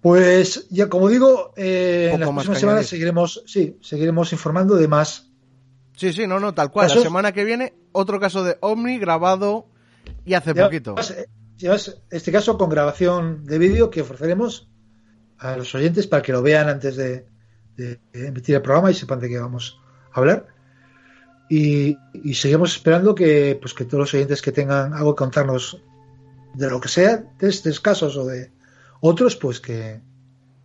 [0.00, 5.30] Pues ya como digo, eh, en las próximas semanas seguiremos, sí, seguiremos informando de más.
[5.96, 6.88] Sí, sí, no, no, tal cual.
[6.88, 9.66] La semana que viene, otro caso de Omni grabado
[10.24, 10.94] y hace Ya- poquito.
[10.98, 11.26] eh,
[11.58, 14.70] Llevas este caso con grabación de vídeo que ofreceremos
[15.36, 17.26] a los oyentes para que lo vean antes de,
[17.76, 19.78] de emitir el programa y sepan de qué vamos
[20.10, 20.46] a hablar.
[21.50, 25.82] Y, y seguimos esperando que, pues, que todos los oyentes que tengan algo que contarnos
[26.54, 28.52] de lo que sea, de estos casos o de
[29.00, 30.00] otros, pues que,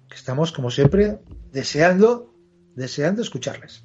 [0.10, 1.20] que estamos, como siempre,
[1.52, 2.34] deseando,
[2.76, 3.84] deseando escucharles.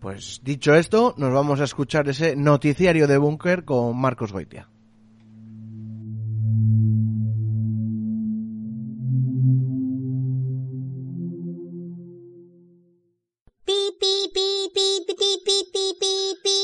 [0.00, 4.68] Pues dicho esto, nos vamos a escuchar ese noticiario de búnker con Marcos Goitia.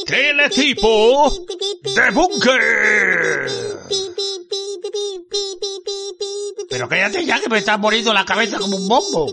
[0.07, 1.31] Teletipo
[1.95, 3.47] de búnker.
[6.70, 9.26] Pero cállate ya que me está muriendo la cabeza como un bombo.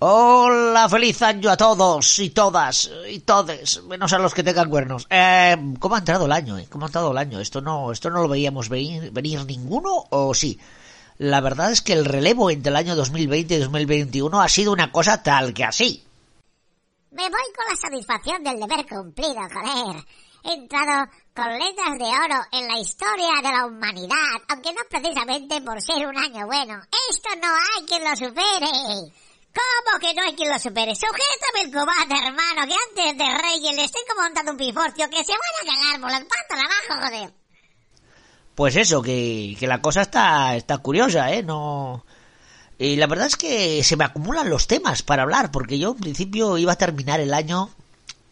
[0.00, 5.08] Hola, feliz año a todos y todas y todes, menos a los que tengan cuernos.
[5.10, 6.56] Eh, ¿Cómo ha entrado el año?
[6.56, 6.68] Eh?
[6.70, 7.40] ¿Cómo ha entrado el año?
[7.40, 10.60] ¿Esto no, esto no lo veíamos venir, venir ninguno o sí?
[11.16, 14.92] La verdad es que el relevo entre el año 2020 y 2021 ha sido una
[14.92, 16.04] cosa tal que así.
[17.10, 20.04] me voy con la satisfacción del deber cumplido, joder.
[20.44, 25.60] He entrado con letras de oro en la historia de la humanidad, aunque no precisamente
[25.60, 26.82] por ser un año bueno.
[27.10, 29.12] Esto no hay quien lo supere.
[29.54, 30.96] ¿Cómo que no hay quien lo supere?
[30.96, 35.22] Sujétame el cubate, hermano, que antes de Reyes le estoy como montando un piforcio que
[35.22, 37.32] se van a cagar por las patas abajo, joder.
[38.56, 41.44] Pues eso, que, que la cosa está, está curiosa, ¿eh?
[41.44, 42.04] No...
[42.80, 45.98] Y la verdad es que se me acumulan los temas para hablar, porque yo en
[45.98, 47.70] principio iba a terminar el año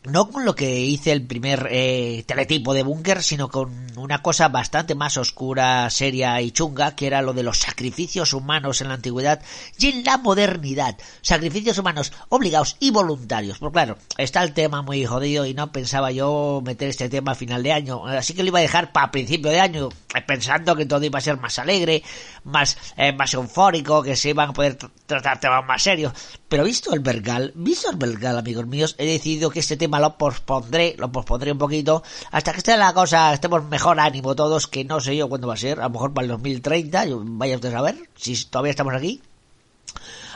[0.06, 4.48] no con lo que hice el primer eh, teletipo de búnker, sino con una cosa
[4.48, 8.94] bastante más oscura, seria y chunga, que era lo de los sacrificios humanos en la
[8.94, 9.42] antigüedad
[9.78, 10.96] y en la modernidad.
[11.22, 13.58] Sacrificios humanos obligados y voluntarios.
[13.58, 17.34] Pues claro, está el tema muy jodido y no pensaba yo meter este tema a
[17.34, 18.06] final de año.
[18.06, 19.88] Así que lo iba a dejar para principio de año,
[20.26, 22.02] pensando que todo iba a ser más alegre,
[22.44, 26.12] más, eh, más eufórico, que se iban a poder tratar temas más serios.
[26.48, 30.16] Pero visto el Bergal, visto el Bergal, amigos míos, he decidido que este tema lo
[30.16, 34.84] pospondré, lo pospondré un poquito, hasta que esté la cosa, estemos mejor ánimo todos, que
[34.84, 37.74] no sé yo cuándo va a ser, a lo mejor para el 2030, vaya usted
[37.74, 39.20] a ver, si todavía estamos aquí.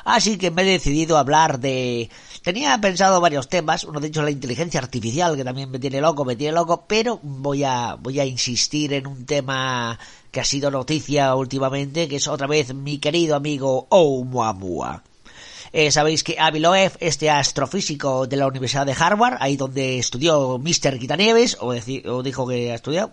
[0.05, 2.09] Así que me he decidido hablar de...
[2.43, 6.25] Tenía pensado varios temas, uno de ellos la inteligencia artificial, que también me tiene loco,
[6.25, 9.99] me tiene loco, pero voy a, voy a insistir en un tema
[10.31, 15.03] que ha sido noticia últimamente, que es otra vez mi querido amigo Oumuamua.
[15.73, 20.59] Eh, sabéis que Avi Loeb, este astrofísico de la Universidad de Harvard, ahí donde estudió
[20.59, 20.99] Mr.
[20.99, 23.12] Quitanieves, o, o dijo que ha estudiado,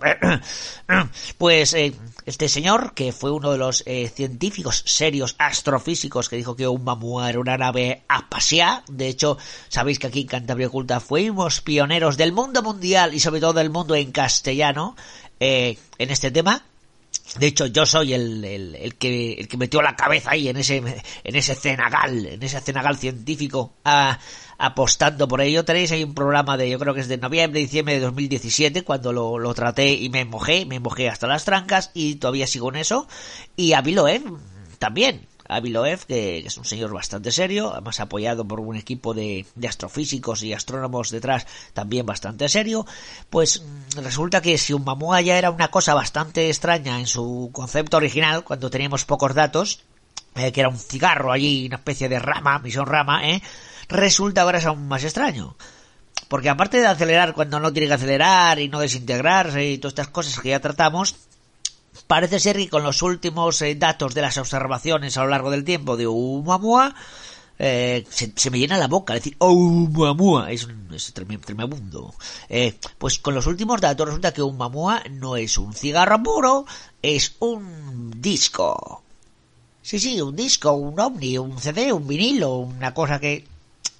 [1.37, 1.93] pues eh,
[2.25, 6.83] este señor, que fue uno de los eh, científicos serios astrofísicos que dijo que un
[6.83, 9.37] mamua era una nave apaseada, de hecho,
[9.69, 13.69] sabéis que aquí en Cantabria Oculta fuimos pioneros del mundo mundial y sobre todo del
[13.69, 14.95] mundo en castellano
[15.39, 16.63] en este tema,
[17.39, 20.77] de hecho, yo soy el, el, que, el que metió la cabeza ahí en ese,
[20.77, 23.73] en ese cenagal, en ese cenagal científico,
[24.57, 25.65] apostando por ello.
[25.65, 29.13] Tenéis ahí un programa de, yo creo que es de noviembre, diciembre de 2017, cuando
[29.13, 32.77] lo, lo traté y me mojé, me mojé hasta las trancas y todavía sigo en
[32.77, 33.07] eso.
[33.55, 34.23] Y a Biloev
[34.79, 40.43] también, Aviloev, que, es un señor bastante serio, además apoyado por un equipo de, astrofísicos
[40.43, 42.85] y astrónomos detrás también bastante serio,
[43.29, 43.63] pues
[43.95, 48.43] resulta que si un Mamua ya era una cosa bastante extraña en su concepto original,
[48.43, 49.81] cuando teníamos pocos datos,
[50.35, 53.41] eh, que era un cigarro allí, una especie de rama, misión rama, ¿eh?
[53.89, 55.55] resulta ahora es aún más extraño.
[56.27, 60.09] Porque aparte de acelerar cuando no tiene que acelerar y no desintegrarse y todas estas
[60.09, 61.15] cosas que ya tratamos,
[62.07, 65.65] Parece ser que con los últimos eh, datos de las observaciones a lo largo del
[65.65, 66.95] tiempo de Oumuamua,
[67.59, 72.15] eh, se, me llena la boca decir Oumuamua, es, es tremendo.
[72.47, 76.65] Eh, pues con los últimos datos resulta que Oumuamua no es un cigarro puro,
[77.01, 79.03] es un disco.
[79.81, 83.45] Sí, sí, un disco, un ovni, un CD, un vinilo, una cosa que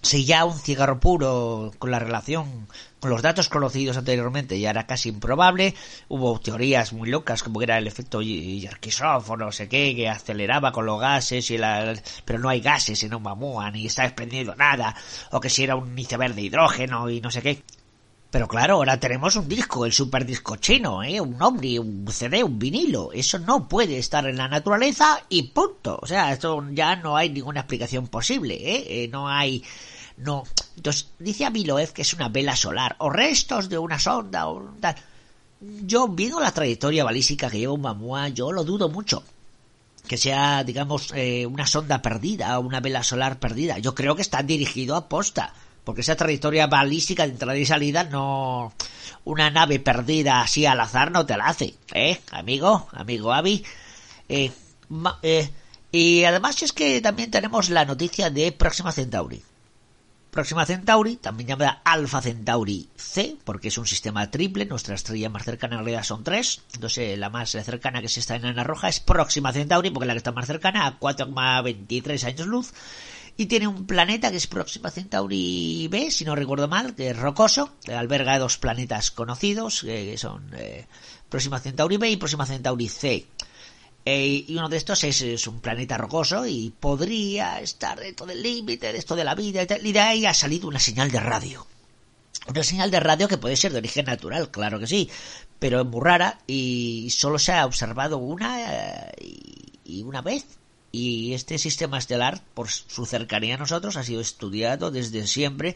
[0.02, 2.68] si ya un cigarro puro con la relación
[3.00, 5.76] con los datos conocidos anteriormente ya era casi improbable,
[6.08, 10.10] hubo teorías muy locas como que era el efecto Yerkisov o no sé qué, que
[10.10, 11.94] aceleraba con los gases y la,
[12.26, 14.96] pero no hay gases en un mamúa ni está desprendiendo nada,
[15.32, 17.64] o que si era un iceberg de hidrógeno y no sé qué.
[18.30, 21.22] Pero claro, ahora tenemos un disco, el super disco chino, ¿eh?
[21.22, 23.12] un ovni, un CD, un vinilo.
[23.14, 25.98] Eso no puede estar en la naturaleza y punto.
[26.02, 28.56] O sea, esto ya no hay ninguna explicación posible.
[28.56, 29.04] ¿eh?
[29.04, 29.64] eh no hay
[30.18, 30.44] no.
[30.76, 34.96] Entonces, dice Amiloev que es una vela solar, o restos de una sonda, o tal.
[35.60, 39.24] Yo, viendo la trayectoria balística que lleva un Mamua, yo lo dudo mucho.
[40.08, 43.80] Que sea, digamos, eh, una sonda perdida o una vela solar perdida.
[43.80, 45.54] Yo creo que está dirigido a posta.
[45.84, 48.74] Porque esa trayectoria balística de entrada y salida no...
[49.24, 51.76] Una nave perdida así al azar no te la hace.
[51.94, 52.20] ¿Eh?
[52.32, 53.64] Amigo, amigo Avi.
[54.30, 54.52] Eh,
[55.24, 55.50] eh,
[55.92, 59.42] y además es que también tenemos la noticia de Próxima Centauri.
[60.38, 65.44] Próxima Centauri, también llamada Alpha Centauri C, porque es un sistema triple, nuestra estrella más
[65.44, 68.88] cercana en realidad son tres, entonces la más cercana que se está en Ana Roja
[68.88, 72.72] es Próxima Centauri, porque es la que está más cercana, a 4,23 años luz,
[73.36, 77.18] y tiene un planeta que es Próxima Centauri B, si no recuerdo mal, que es
[77.18, 80.86] rocoso, que alberga dos planetas conocidos, que son eh,
[81.30, 83.26] Próxima Centauri B y Próxima Centauri C.
[84.10, 88.94] Eh, y uno de estos es, un planeta rocoso y podría estar dentro del límite
[88.94, 91.20] de esto de la vida y, tal, y de ahí ha salido una señal de
[91.20, 91.68] radio.
[92.48, 95.10] Una señal de radio que puede ser de origen natural, claro que sí,
[95.60, 99.12] pero es muy rara y solo se ha observado una eh,
[99.84, 100.46] y una vez.
[100.94, 105.76] Y este sistema estelar, por su cercanía a nosotros, ha sido estudiado desde siempre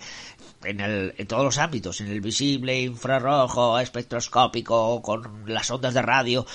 [0.63, 6.01] en, el, en todos los ámbitos, en el visible, infrarrojo, espectroscópico, con las ondas de
[6.01, 6.45] radio.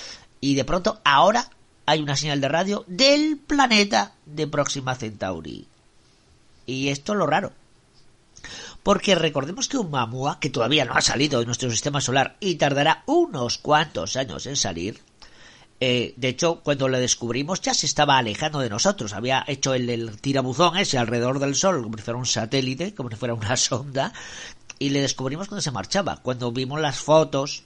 [0.41, 1.51] Y de pronto, ahora
[1.87, 5.65] hay una señal de radio del planeta de Próxima Centauri.
[6.65, 7.53] Y esto es lo raro.
[8.83, 12.55] Porque recordemos que un Mamua, que todavía no ha salido de nuestro sistema solar y
[12.55, 14.99] tardará unos cuantos años en salir,
[15.79, 19.13] eh, de hecho, cuando lo descubrimos ya se estaba alejando de nosotros.
[19.13, 23.09] Había hecho el, el, tirabuzón ese alrededor del Sol, como si fuera un satélite, como
[23.09, 24.11] si fuera una sonda,
[24.77, 26.17] y le descubrimos cuando se marchaba.
[26.17, 27.63] Cuando vimos las fotos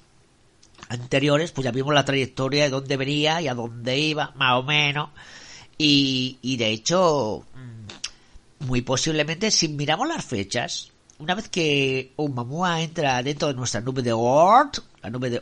[0.89, 4.63] anteriores, pues ya vimos la trayectoria de dónde venía y a dónde iba, más o
[4.63, 5.09] menos.
[5.77, 12.81] Y, y de hecho, mm, muy posiblemente, si miramos las fechas, una vez que Oumuamua
[12.81, 15.41] entra dentro de nuestra nube de Oort, la nube de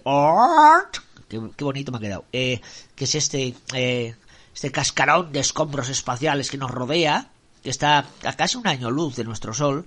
[1.30, 2.60] qué, qué bonito me ha quedado, eh,
[2.96, 4.16] que es este, eh,
[4.54, 7.30] este cascarón de escombros espaciales que nos rodea,
[7.64, 9.86] que está a casi un año luz de nuestro Sol,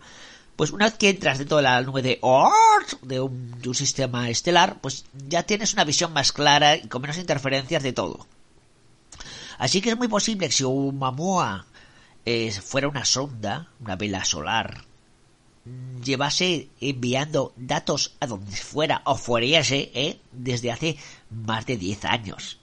[0.56, 3.74] pues una vez que entras dentro de la nube de Oort, de un, de un
[3.74, 8.26] sistema estelar, pues ya tienes una visión más clara y con menos interferencias de todo.
[9.58, 11.66] Así que es muy posible que si Oumuamua
[12.24, 14.84] eh, fuera una sonda, una vela solar,
[16.02, 20.20] llevase enviando datos a donde fuera o fueriese ¿eh?
[20.32, 20.96] desde hace
[21.30, 22.58] más de 10 años.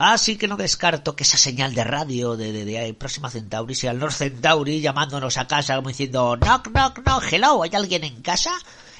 [0.00, 3.90] Así que no descarto que esa señal de radio de, de, de Próxima Centauri sea
[3.90, 8.22] el North Centauri llamándonos a casa como diciendo knock, knock, knock, hello, ¿hay alguien en
[8.22, 8.50] casa?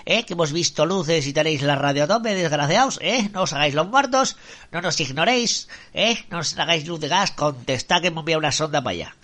[0.05, 0.27] ¿Eh?
[0.27, 3.31] Que hemos visto luces y tenéis la radio tope, desgraciados, ¿eh?
[3.33, 4.37] No os hagáis los muertos,
[4.73, 6.19] no nos ignoréis, ¿eh?
[6.29, 9.17] No os hagáis luz de gas, contestad que hemos enviado una sonda para allá.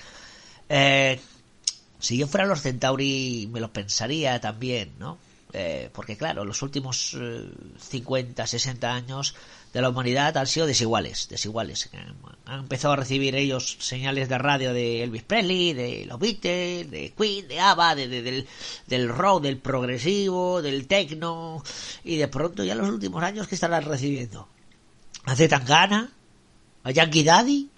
[0.70, 1.20] Eh,
[1.98, 5.18] si yo fuera los Centauri me lo pensaría también, ¿no?
[5.52, 7.50] Eh, porque claro, los últimos eh,
[7.80, 9.34] 50, 60 años
[9.76, 11.90] de la humanidad han sido desiguales, desiguales.
[11.92, 11.98] Eh,
[12.46, 17.12] han empezado a recibir ellos señales de radio de Elvis Presley, de los Beatles, de
[17.14, 18.48] Queen, de ABBA, de, de, del,
[18.86, 21.62] del rock, del progresivo, del techno,
[22.04, 24.48] y de pronto ya los últimos años que estarán recibiendo.
[25.26, 26.10] A Zetangana,
[26.82, 27.68] a Yankee Daddy,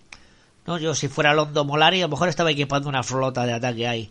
[0.68, 3.88] no, yo si fuera Londo Molari a lo mejor estaba equipando una flota de ataque
[3.88, 4.10] ahí.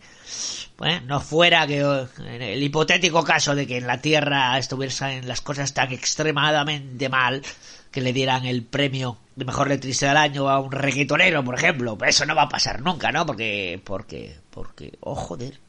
[0.76, 5.40] Bueno, no fuera que en el hipotético caso de que en la Tierra estuviesen las
[5.40, 7.42] cosas tan extremadamente mal
[7.90, 11.96] que le dieran el premio de mejor letrista del año a un reggaetonero, por ejemplo.
[12.06, 13.24] Eso no va a pasar nunca, ¿no?
[13.24, 15.60] Porque, porque, porque, oh joder.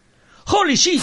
[0.48, 1.02] ¡Holy shit!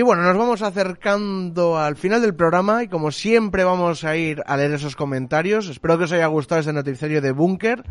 [0.00, 4.42] Y bueno, nos vamos acercando al final del programa y como siempre vamos a ir
[4.46, 5.68] a leer esos comentarios.
[5.68, 7.84] Espero que os haya gustado este noticiario de Búnker.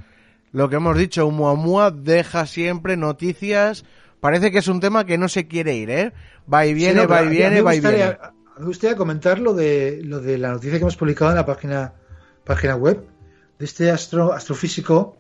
[0.52, 3.86] Lo que hemos dicho, Muamua deja siempre noticias.
[4.22, 6.12] Parece que es un tema que no se quiere ir, ¿eh?
[6.52, 8.18] Va y viene, Sí, no, va y viene, va y viene.
[8.58, 11.94] Me gustaría comentar lo de, lo de la noticia que hemos publicado en la página,
[12.44, 13.06] página web
[13.60, 15.16] de este astro, astrofísico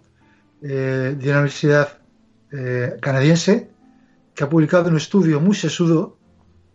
[0.64, 2.00] eh, de una universidad
[2.52, 3.70] eh, canadiense
[4.34, 6.19] que ha publicado un estudio muy sesudo,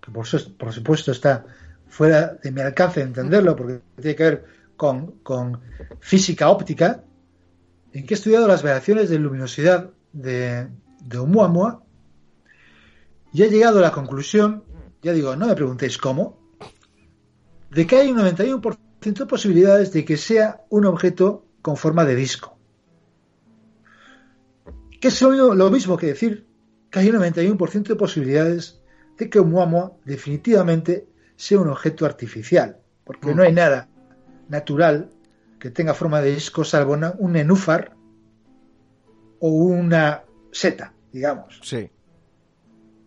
[0.04, 1.46] que por, su- por supuesto está
[1.88, 4.44] fuera de mi alcance de entenderlo, porque tiene que ver
[4.76, 5.60] con,
[6.00, 7.02] física óptica,
[7.92, 10.68] en que ha estudiado las variaciones de luminosidad de,
[11.00, 11.82] de Oumuamua
[13.32, 14.64] y ha llegado a la conclusión,
[15.02, 16.38] ya digo, no me preguntéis cómo,
[17.70, 22.14] de que hay un 91% de posibilidades de que sea un objeto con forma de
[22.14, 22.58] disco.
[25.00, 26.46] Que es lo mismo que decir
[26.90, 28.80] que hay un 91% de posibilidades
[29.18, 31.06] de que Oumuamua definitivamente
[31.36, 33.88] sea un objeto artificial, porque no hay nada
[34.48, 35.10] natural
[35.58, 37.92] que tenga forma de disco salvo una- un nenúfar
[39.40, 41.60] o una seta, digamos.
[41.62, 41.90] Sí.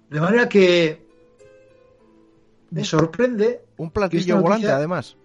[0.09, 1.05] De manera que
[2.71, 3.61] me sorprende.
[3.77, 5.15] Un platillo volante, además.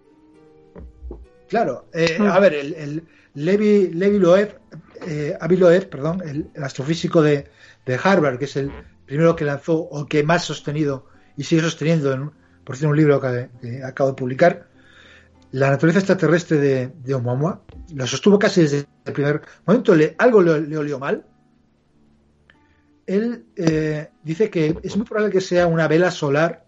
[1.49, 4.59] Claro, eh, a ver, el, el Levi, Levi Loeb,
[5.07, 7.47] eh, Avi Loeb, perdón, el, el astrofísico de,
[7.85, 8.71] de Harvard, que es el
[9.07, 12.31] primero que lanzó o que más sostenido y sigue sosteniendo, en,
[12.65, 14.69] por cierto, un libro que, acabo de publicar,
[15.51, 17.13] la naturaleza extraterrestre de, de
[17.95, 21.27] lo sostuvo casi desde el primer momento, algo le, olió mal.
[23.07, 26.67] Él eh, dice que es muy probable que sea una vela solar,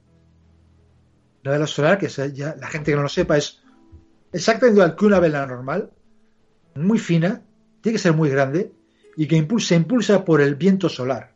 [1.42, 3.62] una vela solar, que ya, la gente que no lo sepa es
[4.32, 5.90] exactamente igual que una vela normal,
[6.74, 7.42] muy fina,
[7.80, 8.72] tiene que ser muy grande
[9.16, 11.33] y que impulsa, se impulsa por el viento solar.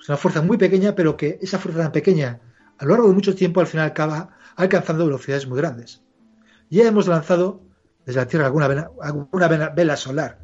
[0.00, 2.40] Es una fuerza muy pequeña, pero que esa fuerza tan pequeña,
[2.78, 6.02] a lo largo de mucho tiempo, al final acaba alcanzando velocidades muy grandes.
[6.70, 7.60] Ya hemos lanzado
[8.06, 10.38] desde la Tierra alguna vela, alguna vela, vela solar.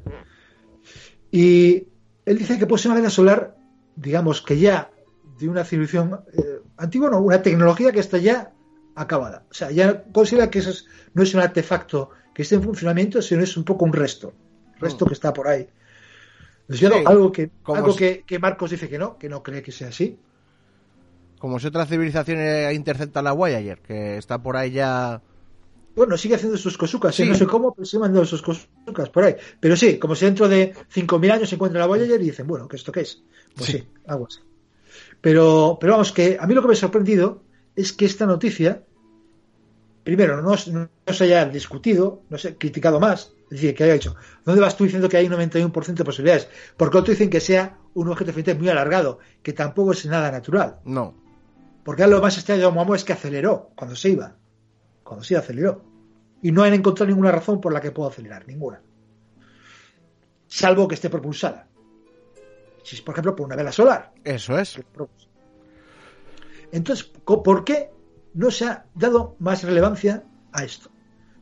[1.30, 1.88] Y
[2.24, 3.56] él dice que puede ser una vela solar,
[3.96, 4.90] digamos que ya
[5.38, 8.52] de una civilización eh, antigua, no, una tecnología que está ya
[8.94, 9.44] acabada.
[9.50, 13.20] O sea, ya considera que eso es- no es un artefacto que esté en funcionamiento,
[13.22, 14.32] sino es un poco un resto,
[14.78, 15.68] resto que está por ahí.
[16.68, 19.72] Sí, algo que algo si- que, que Marcos dice que no, que no cree que
[19.72, 20.18] sea así.
[21.38, 25.20] Como si otra civilización eh, intercepta la Voyager, que está por ahí ya...
[25.94, 27.22] Bueno, sigue haciendo sus cosucas, ¿eh?
[27.24, 27.28] Sí.
[27.28, 29.36] no sé cómo, pero sigue mandando sus cosucas por ahí.
[29.60, 32.66] Pero sí, como si dentro de 5.000 años se encuentra la Voyager y dicen, bueno,
[32.68, 33.22] ¿qué esto qué es?
[33.54, 34.40] Pues sí, algo así.
[35.20, 37.42] Pero, pero vamos, que a mí lo que me ha sorprendido
[37.74, 38.82] es que esta noticia,
[40.04, 43.94] primero, no, no se haya discutido, no se ha criticado más, es decir, que haya
[43.94, 46.48] dicho, ¿dónde vas tú diciendo que hay un 91% de posibilidades?
[46.76, 50.80] Porque otros dicen que sea un objeto finite muy alargado, que tampoco es nada natural.
[50.84, 51.14] No.
[51.84, 54.36] Porque lo más extraño de Oumuamua es que aceleró cuando se iba.
[55.04, 55.84] Cuando se iba, aceleró.
[56.42, 58.82] Y no han encontrado ninguna razón por la que pueda acelerar, ninguna.
[60.48, 61.68] Salvo que esté propulsada.
[62.82, 64.12] Si es, por ejemplo, por una vela solar.
[64.24, 64.80] Eso es.
[66.72, 67.90] Entonces, ¿por qué
[68.34, 70.90] no se ha dado más relevancia a esto?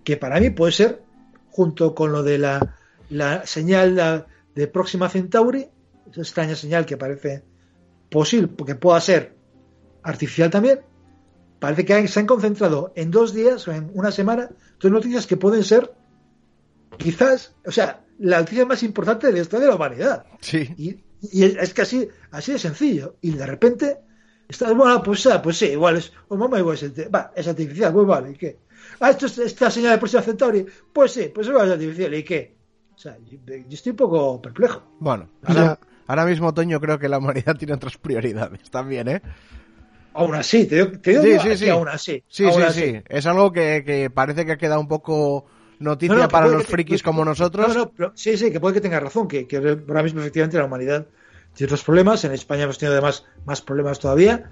[0.05, 1.04] Que para mí puede ser,
[1.55, 2.75] junto con lo de la,
[3.11, 4.27] la señal
[4.57, 5.69] de Próxima Centauri,
[6.11, 7.45] esa extraña señal que parece
[8.11, 9.37] posible, porque pueda ser
[10.03, 10.81] artificial también,
[11.61, 14.51] parece que se han concentrado en dos días o en una semana
[14.81, 15.93] dos noticias que pueden ser
[16.99, 20.27] quizás, o sea, la noticia más importante de la historia de la humanidad.
[20.41, 20.69] Sí.
[20.77, 23.15] Y, y es, que así, así de sencillo.
[23.21, 23.99] Y de repente,
[24.49, 27.93] estás, bueno, pues, ah, pues sí, igual es, o mamá igual es, va, es artificial,
[27.93, 28.59] pues vale, ¿y qué?
[29.05, 32.55] Ah, esto es esta señal de próxima Centauri, pues sí, pues es artificial, ¿y qué?
[32.95, 34.83] O sea, yo, yo estoy un poco perplejo.
[34.99, 39.21] Bueno, ahora, ahora mismo, Toño, creo que la humanidad tiene otras prioridades también, ¿eh?
[40.15, 41.71] Aún así, te digo, te digo Sí, que sí, sí.
[41.71, 42.25] aún así.
[42.29, 42.81] Sí, aún sí, así.
[42.81, 43.03] sí.
[43.09, 45.45] Es algo que, que parece que ha quedado un poco
[45.81, 47.69] noticia No, no, que para los frikis que- como nosotros.
[47.69, 50.57] No, no, pero sí, sí, que puede que tenga razón, que, que ahora mismo efectivamente
[50.57, 51.07] la humanidad
[51.53, 52.25] tiene otros problemas.
[52.25, 54.51] En España hemos tenido además más problemas todavía.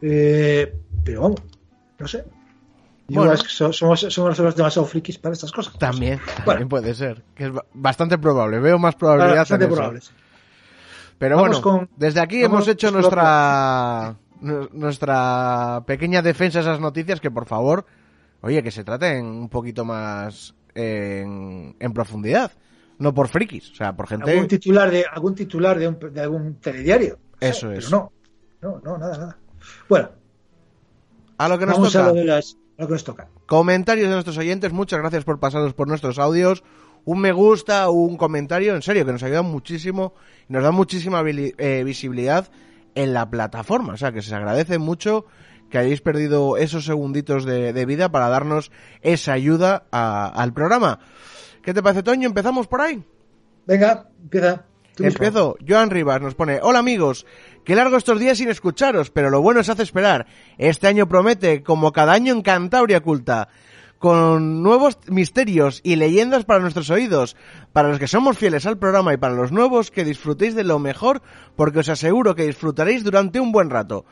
[0.00, 0.72] Eh,
[1.04, 1.42] pero vamos,
[1.98, 2.24] no sé.
[3.08, 3.32] Bueno.
[3.32, 5.78] es que so- somos, somos los demasiado frikis para estas cosas.
[5.78, 6.44] También, Bueno.
[6.46, 7.22] también puede ser.
[7.34, 8.58] Que es ba- bastante probable.
[8.60, 9.76] Veo más probabilidad Bastante en eso.
[9.76, 10.00] probable.
[11.18, 16.80] Pero Vamos bueno, con- desde aquí hemos hecho nuestra nu- nuestra pequeña defensa a esas
[16.80, 17.84] noticias que por favor,
[18.40, 22.50] oye, que se traten un poquito más en, en profundidad,
[22.98, 26.20] no por frikis, o sea, por gente Algún titular de algún titular de, un- de
[26.20, 27.18] algún telediario.
[27.38, 27.90] Eso Pero es.
[27.90, 28.12] no,
[28.60, 29.38] no, no, nada, nada.
[29.88, 30.10] Bueno,
[31.38, 32.04] a lo que nos vamos toca.
[32.06, 33.28] a lo, de las, a lo que nos toca.
[33.46, 36.62] Comentarios de nuestros oyentes, muchas gracias por pasaros por nuestros audios.
[37.04, 40.14] Un me gusta, un comentario, en serio, que nos ayuda muchísimo
[40.48, 42.48] y nos da muchísima eh, visibilidad
[42.94, 43.92] en la plataforma.
[43.92, 45.26] O sea, que se agradece mucho
[45.70, 48.70] que hayáis perdido esos segunditos de, de vida para darnos
[49.02, 50.98] esa ayuda a- al programa.
[51.62, 52.26] ¿Qué te parece, Toño?
[52.28, 53.02] ¿Empezamos por ahí?
[53.66, 54.64] Venga, empieza.
[54.98, 55.56] Empiezo.
[55.66, 57.26] Joan Rivas nos pone, hola amigos,
[57.64, 60.26] qué largo estos días sin escucharos, pero lo bueno se hace esperar.
[60.58, 63.48] Este año promete, como cada año en Cantabria Culta,
[63.98, 67.36] con nuevos misterios y leyendas para nuestros oídos,
[67.72, 70.78] para los que somos fieles al programa y para los nuevos que disfrutéis de lo
[70.78, 71.22] mejor,
[71.56, 74.04] porque os aseguro que disfrutaréis durante un buen rato.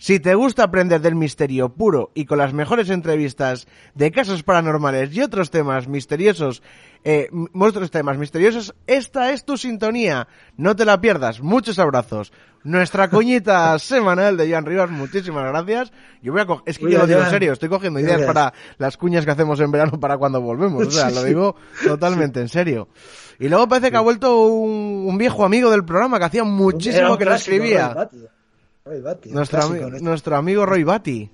[0.00, 5.12] Si te gusta aprender del misterio puro y con las mejores entrevistas de casos paranormales
[5.14, 6.62] y otros temas misteriosos,
[7.02, 10.28] eh, otros temas misteriosos, esta es tu sintonía.
[10.56, 11.40] No te la pierdas.
[11.40, 12.32] Muchos abrazos.
[12.62, 15.92] Nuestra cuñita semanal de Joan Rivas, muchísimas gracias.
[16.22, 18.52] Yo voy a co- es que yo lo digo en serio, estoy cogiendo ideas para
[18.78, 20.86] las cuñas que hacemos en verano para cuando volvemos.
[20.86, 21.26] O sea, Sí, lo sí.
[21.28, 22.88] digo totalmente en serio.
[23.40, 27.18] Y luego parece que ha vuelto un, un viejo amigo del programa que hacía muchísimo
[27.18, 28.08] que clásico, escribía.
[28.88, 29.30] Roy Batty.
[29.30, 30.08] Nuestro, clásico, ami- ¿no?
[30.10, 31.30] nuestro amigo Roy Batty.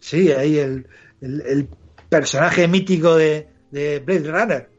[0.00, 0.86] Sí, ahí el,
[1.20, 1.68] el- el
[2.08, 4.70] personaje mítico de, de Blade Runner.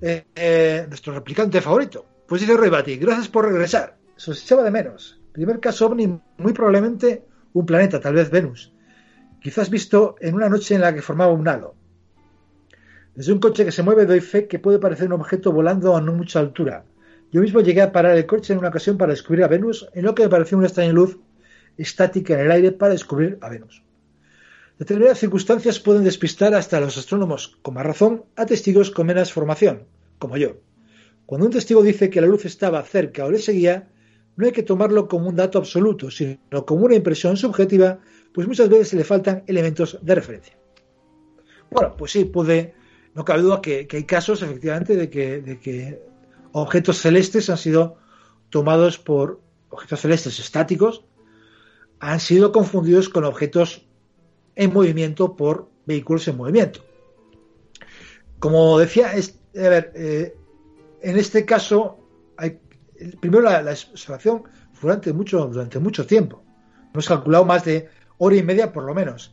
[0.00, 2.04] Eh, eh, nuestro replicante favorito.
[2.26, 3.96] Pues dice Roy Batty, gracias por regresar.
[4.16, 5.20] Se echaba de menos.
[5.32, 6.06] Primer caso ovni,
[6.38, 8.72] muy probablemente un planeta, tal vez Venus.
[9.40, 11.74] Quizás visto en una noche en la que formaba un halo.
[13.14, 16.00] Desde un coche que se mueve doy fe que puede parecer un objeto volando a
[16.00, 16.84] no mucha altura.
[17.30, 20.04] Yo mismo llegué a parar el coche en una ocasión para descubrir a Venus, en
[20.04, 21.18] lo que me pareció una extraña luz
[21.76, 23.82] estática en el aire para descubrir a Venus.
[24.78, 29.84] Determinadas circunstancias pueden despistar hasta los astrónomos, con más razón, a testigos con menos formación,
[30.18, 30.56] como yo.
[31.26, 33.88] Cuando un testigo dice que la luz estaba cerca o le seguía,
[34.36, 38.00] no hay que tomarlo como un dato absoluto, sino como una impresión subjetiva,
[38.32, 40.56] pues muchas veces le faltan elementos de referencia.
[41.70, 42.74] Bueno, pues sí, puede,
[43.14, 46.02] no cabe duda que, que hay casos efectivamente de que, de que
[46.52, 47.98] objetos celestes han sido
[48.50, 51.04] tomados por objetos celestes estáticos,
[52.02, 53.86] han sido confundidos con objetos
[54.56, 56.80] en movimiento por vehículos en movimiento.
[58.40, 60.36] Como decía, es, a ver, eh,
[61.00, 61.98] en este caso,
[62.36, 62.58] hay,
[63.20, 64.42] primero la, la fue
[64.82, 66.42] durante mucho, durante mucho tiempo.
[66.92, 67.88] Hemos calculado más de
[68.18, 69.32] hora y media por lo menos.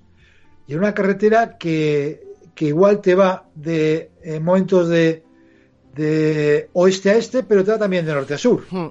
[0.67, 5.23] Y en una carretera que, que igual te va de en momentos de,
[5.95, 8.63] de oeste a este, pero te va también de norte a sur.
[8.69, 8.89] Hmm.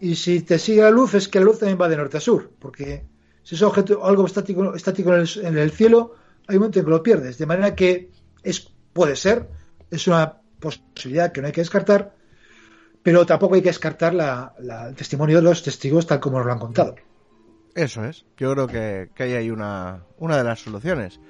[0.00, 2.20] Y si te sigue la luz, es que la luz también va de norte a
[2.20, 3.04] sur, porque
[3.42, 6.14] si es objeto, algo estático, estático en, el, cielo,
[6.46, 7.38] hay un momento en que lo pierdes.
[7.38, 8.10] De manera que
[8.42, 9.48] es, puede ser,
[9.90, 12.14] es una posibilidad que no hay que descartar,
[13.02, 16.46] pero tampoco hay que descartar la- la- el testimonio de los testigos tal como nos
[16.46, 16.94] lo han contado.
[17.74, 18.24] Eso es.
[18.36, 21.20] Yo creo que, que ahí hay una, una de las soluciones.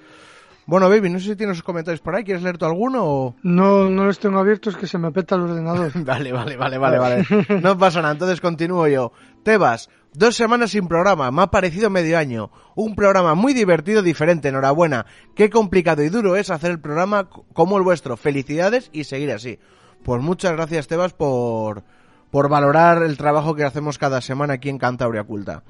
[0.69, 2.25] Bueno, Baby, no sé si tienes sus comentarios por ahí.
[2.25, 3.35] ¿Quieres leer tú alguno o...?
[3.43, 5.91] No, no los tengo abiertos, que se me peta el ordenador.
[6.05, 7.27] Vale, vale, vale, vale, vale.
[7.63, 9.13] No pasa nada, entonces continúo yo.
[9.45, 12.51] Tebas, dos semanas sin programa, me ha parecido medio año.
[12.75, 15.07] Un programa muy divertido, diferente, enhorabuena.
[15.35, 18.19] Qué complicado y duro es hacer el programa como el vuestro.
[18.19, 19.59] Felicidades y seguir así.
[20.03, 21.83] Pues muchas gracias, Tebas, por,
[22.31, 25.63] por valorar el trabajo que hacemos cada semana aquí en Cantabria Culta.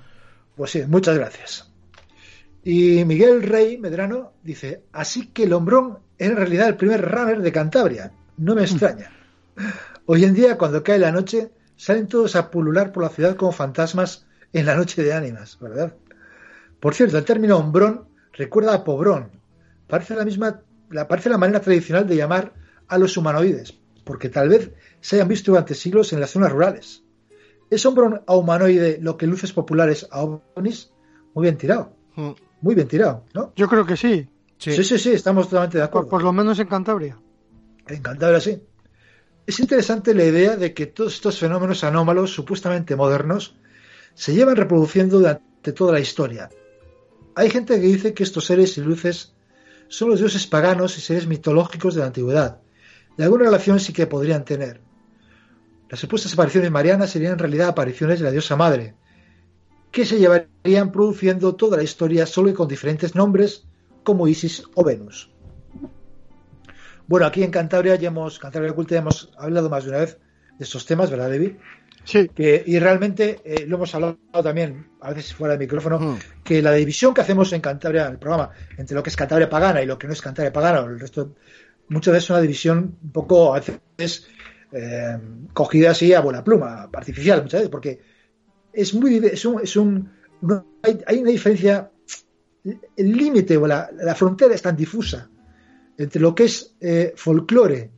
[0.57, 1.71] Pues sí, muchas gracias.
[2.71, 7.41] Y Miguel Rey Medrano dice, así que el hombrón era en realidad el primer runner
[7.41, 8.13] de Cantabria.
[8.37, 9.11] No me extraña.
[10.05, 13.53] Hoy en día, cuando cae la noche, salen todos a pulular por la ciudad como
[13.53, 15.95] fantasmas en la noche de ánimas, ¿verdad?
[16.79, 19.31] Por cierto, el término hombrón recuerda a pobrón.
[19.87, 20.61] Parece la misma,
[20.91, 22.53] la, parece la manera tradicional de llamar
[22.87, 27.03] a los humanoides, porque tal vez se hayan visto durante siglos en las zonas rurales.
[27.71, 30.93] ¿Es hombrón a humanoide lo que luces populares a ovnis?
[31.33, 31.97] Muy bien tirado.
[32.15, 32.33] Mm.
[32.61, 33.53] Muy bien tirado, ¿no?
[33.57, 34.29] Yo creo que sí,
[34.59, 36.09] Sí, sí, sí, estamos totalmente de acuerdo.
[36.09, 37.17] por lo menos en Cantabria.
[37.87, 38.61] Encantado así.
[39.47, 43.55] Es interesante la idea de que todos estos fenómenos anómalos, supuestamente modernos,
[44.15, 46.51] se llevan reproduciendo durante toda la historia.
[47.37, 49.33] Hay gente que dice que estos seres y luces
[49.87, 52.61] son los dioses paganos y seres mitológicos de la antigüedad.
[53.17, 54.81] De alguna relación sí que podrían tener.
[55.89, 58.95] Las supuestas apariciones marianas serían en realidad apariciones de la diosa madre,
[59.91, 63.67] que se llevarían produciendo toda la historia solo que con diferentes nombres
[64.03, 65.31] como Isis o Venus.
[67.07, 70.19] Bueno, aquí en Cantabria ya hemos, Cantabria Oculta ya hemos hablado más de una vez
[70.59, 71.53] de estos temas, ¿verdad, David?
[72.05, 76.19] Sí, Que, y realmente eh, lo hemos hablado también, a veces fuera del micrófono, Mm.
[76.43, 79.49] que la división que hacemos en Cantabria, en el programa, entre lo que es Cantabria
[79.49, 81.35] pagana y lo que no es Cantabria pagana, el resto,
[81.89, 84.27] muchas veces es una división un poco, a veces,
[84.73, 85.19] eh,
[85.53, 88.01] cogida así a buena pluma, artificial, muchas veces, porque
[88.81, 90.11] es muy, es un, es un
[90.43, 91.91] no- hay, hay una diferencia,
[92.65, 95.29] el límite o la, la frontera es tan difusa
[95.97, 97.91] entre lo que es eh, folclore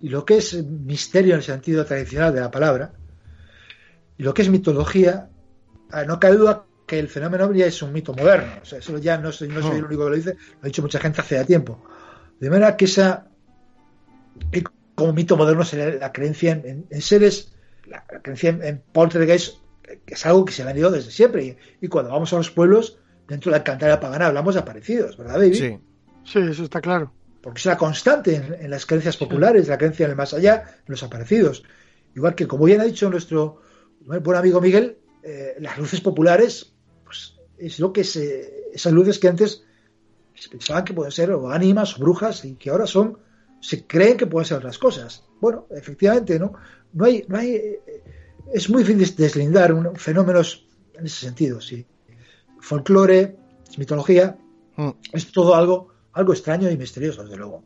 [0.00, 2.92] y lo que es misterio en el sentido tradicional de la palabra,
[4.16, 5.28] y lo que es mitología,
[5.90, 8.52] ah, no cabe duda que el fenómeno ovni es un mito moderno.
[8.62, 10.66] O sea, eso ya no soy, no soy el único que lo dice, lo ha
[10.66, 11.84] dicho mucha gente hace ya tiempo.
[12.40, 13.28] De manera que esa,
[14.50, 14.64] que
[14.94, 17.52] como mito moderno sería la creencia en, en- en seres,
[17.86, 19.56] la, la creencia en, en poltergeist,
[20.08, 21.44] que es algo que se ha venido desde siempre.
[21.44, 22.98] Y, y cuando vamos a los pueblos,
[23.28, 25.54] dentro de la cantaria pagana hablamos de aparecidos, ¿verdad, David?
[25.54, 25.78] Sí.
[26.24, 27.12] sí, eso está claro.
[27.42, 30.64] porque es una constante en, en las creencias populares, la creencia en el más allá,
[30.78, 31.62] en los aparecidos.
[32.16, 33.60] Igual que, como bien ha dicho nuestro
[34.00, 36.72] buen amigo Miguel, eh, las luces populares,
[37.04, 39.62] pues es lo que se, esas luces que antes
[40.34, 43.18] se pensaban que pueden ser o ánimas o brujas y que ahora son,
[43.60, 45.24] se creen que pueden ser otras cosas.
[45.40, 46.54] Bueno, efectivamente, ¿no?
[46.92, 47.82] No hay, no hay, eh,
[48.52, 51.86] es muy difícil deslindar un- fenómenos en ese sentido, sí.
[52.60, 53.36] Folclore,
[53.76, 54.36] mitología,
[54.76, 54.90] Mm.
[55.12, 57.64] es todo algo, algo extraño y misterioso, desde luego.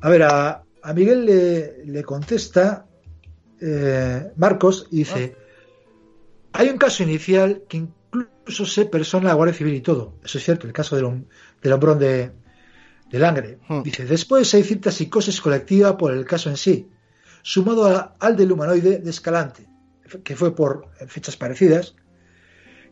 [0.00, 2.86] A ver, a, a Miguel le, le contesta
[3.60, 5.34] eh, Marcos y dice:
[6.52, 10.14] Hay un caso inicial que incluso se persona la Guardia Civil y todo.
[10.24, 11.26] Eso es cierto, el caso del,
[11.62, 12.32] del hombrón de,
[13.10, 13.58] de Langre.
[13.68, 13.82] Hmm.
[13.82, 16.88] Dice: Después hay cierta psicosis colectiva por el caso en sí,
[17.42, 19.66] sumado a- al del humanoide de Escalante,
[20.24, 21.94] que fue por fechas parecidas,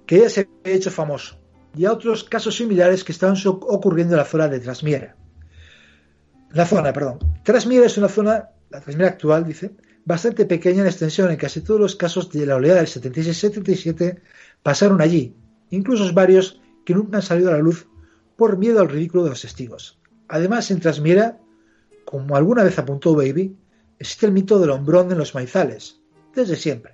[0.07, 1.39] que ya se ha hecho famoso,
[1.75, 5.17] y a otros casos similares que estaban ocurriendo en la zona de Trasmiera.
[6.51, 7.19] La zona, perdón.
[7.43, 9.73] Trasmiera es una zona, la Trasmiera actual, dice,
[10.05, 14.21] bastante pequeña en extensión, en casi todos los casos de la oleada del 76-77
[14.62, 15.35] pasaron allí,
[15.71, 17.89] incluso varios que nunca han salido a la luz
[18.37, 19.99] por miedo al ridículo de los testigos.
[20.29, 21.39] Además, en Trasmiera,
[22.05, 23.57] como alguna vez apuntó Baby,
[23.99, 26.01] existe el mito del hombrón en los maizales,
[26.35, 26.94] desde siempre.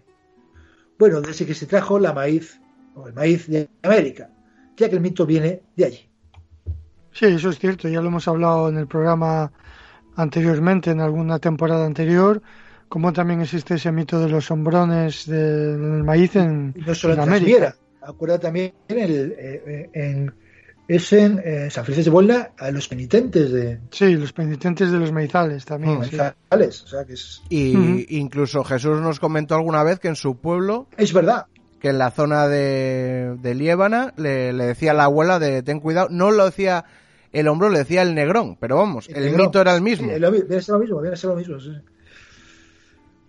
[1.00, 2.60] Bueno, desde que se trajo la maíz,
[2.94, 4.28] o el maíz de América,
[4.76, 6.10] ya que el mito viene de allí.
[7.12, 9.50] Sí, eso es cierto, ya lo hemos hablado en el programa
[10.16, 12.42] anteriormente, en alguna temporada anterior,
[12.90, 17.14] como también existe ese mito de los sombrones de- del maíz en, Y no solo
[17.14, 17.74] en en América.
[18.02, 20.34] Acuerda también el, eh, en,
[20.94, 24.98] es en eh, San Francisco de Buelna a los penitentes de Sí, los penitentes de
[24.98, 25.98] los maizales también.
[26.00, 26.16] Mm, sí.
[26.16, 30.38] maizales, o sea que es, Y incluso Jesús nos comentó alguna vez que en su
[30.38, 31.46] pueblo, es verdad.
[31.80, 35.80] que en la zona de, de Liébana, le, le decía a la abuela de ten
[35.80, 36.84] cuidado, no lo decía
[37.32, 39.46] el hombro le decía el negrón, pero vamos, el, negrón.
[39.46, 40.12] mito era el mismo.
[40.12, 41.60] Sí, lo mi- viene a ser lo mismo, viene a ser lo mismo.
[41.60, 41.70] sí.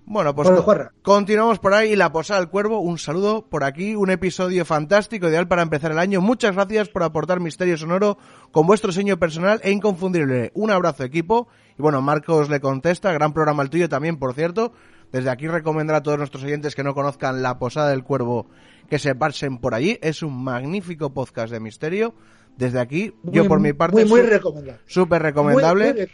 [0.05, 1.95] Bueno, pues Bueno, continuamos por ahí.
[1.95, 3.95] La Posada del Cuervo, un saludo por aquí.
[3.95, 6.19] Un episodio fantástico, ideal para empezar el año.
[6.19, 8.17] Muchas gracias por aportar misterio sonoro
[8.51, 10.51] con vuestro sello personal e inconfundible.
[10.53, 11.47] Un abrazo, equipo.
[11.77, 13.13] Y bueno, Marcos le contesta.
[13.13, 14.73] Gran programa el tuyo también, por cierto.
[15.13, 18.47] Desde aquí recomendar a todos nuestros oyentes que no conozcan La Posada del Cuervo
[18.89, 19.97] que se pasen por allí.
[20.01, 22.13] Es un magnífico podcast de misterio.
[22.57, 24.81] Desde aquí, yo por mi parte, Muy, muy recomendable.
[24.85, 25.93] súper recomendable.
[25.93, 26.09] Muy,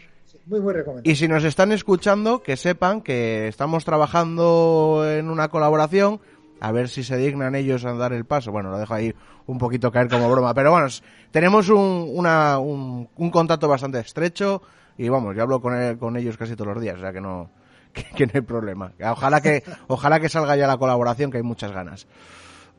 [0.48, 1.10] muy, muy, recomendable.
[1.12, 6.20] Y si nos están escuchando, que sepan que estamos trabajando en una colaboración.
[6.60, 8.50] A ver si se dignan ellos a dar el paso.
[8.50, 9.14] Bueno, lo dejo ahí
[9.46, 10.54] un poquito caer como broma.
[10.54, 10.88] Pero bueno,
[11.30, 14.62] tenemos un, una- un, un contacto bastante estrecho.
[14.96, 16.96] Y vamos, yo hablo con, él- con ellos casi todos los días.
[16.96, 17.50] O sea que no,
[17.92, 18.92] que, que no hay problema.
[19.00, 22.08] Ojalá que, ojalá que salga ya la colaboración, que hay muchas ganas.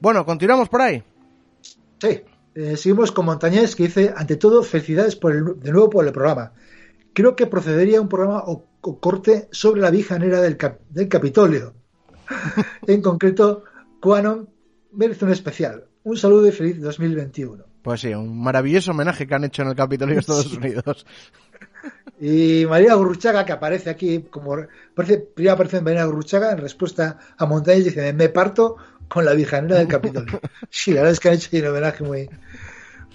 [0.01, 1.01] Bueno, continuamos por ahí.
[2.01, 2.22] Sí,
[2.55, 6.11] eh, seguimos con Montañés que dice, ante todo, felicidades por el, de nuevo por el
[6.11, 6.51] programa.
[7.14, 11.74] Creo que procedería un programa o, o corte sobre la vijanera del, cap- del Capitolio.
[12.88, 13.64] en concreto,
[14.01, 14.49] Quanon
[14.93, 15.86] merece un especial.
[16.03, 17.64] Un saludo y feliz 2021.
[17.82, 21.05] Pues sí, un maravilloso homenaje que han hecho en el Capitolio de Estados Unidos.
[22.20, 24.57] Y María Gurruchaga, que aparece aquí, como
[24.93, 28.76] parece, primero aparece María Gurruchaga en respuesta a Montañés, dice, me parto
[29.07, 30.41] con la vijanera del Capitolio.
[30.70, 32.30] Sí, la verdad es que han hecho un homenaje muy,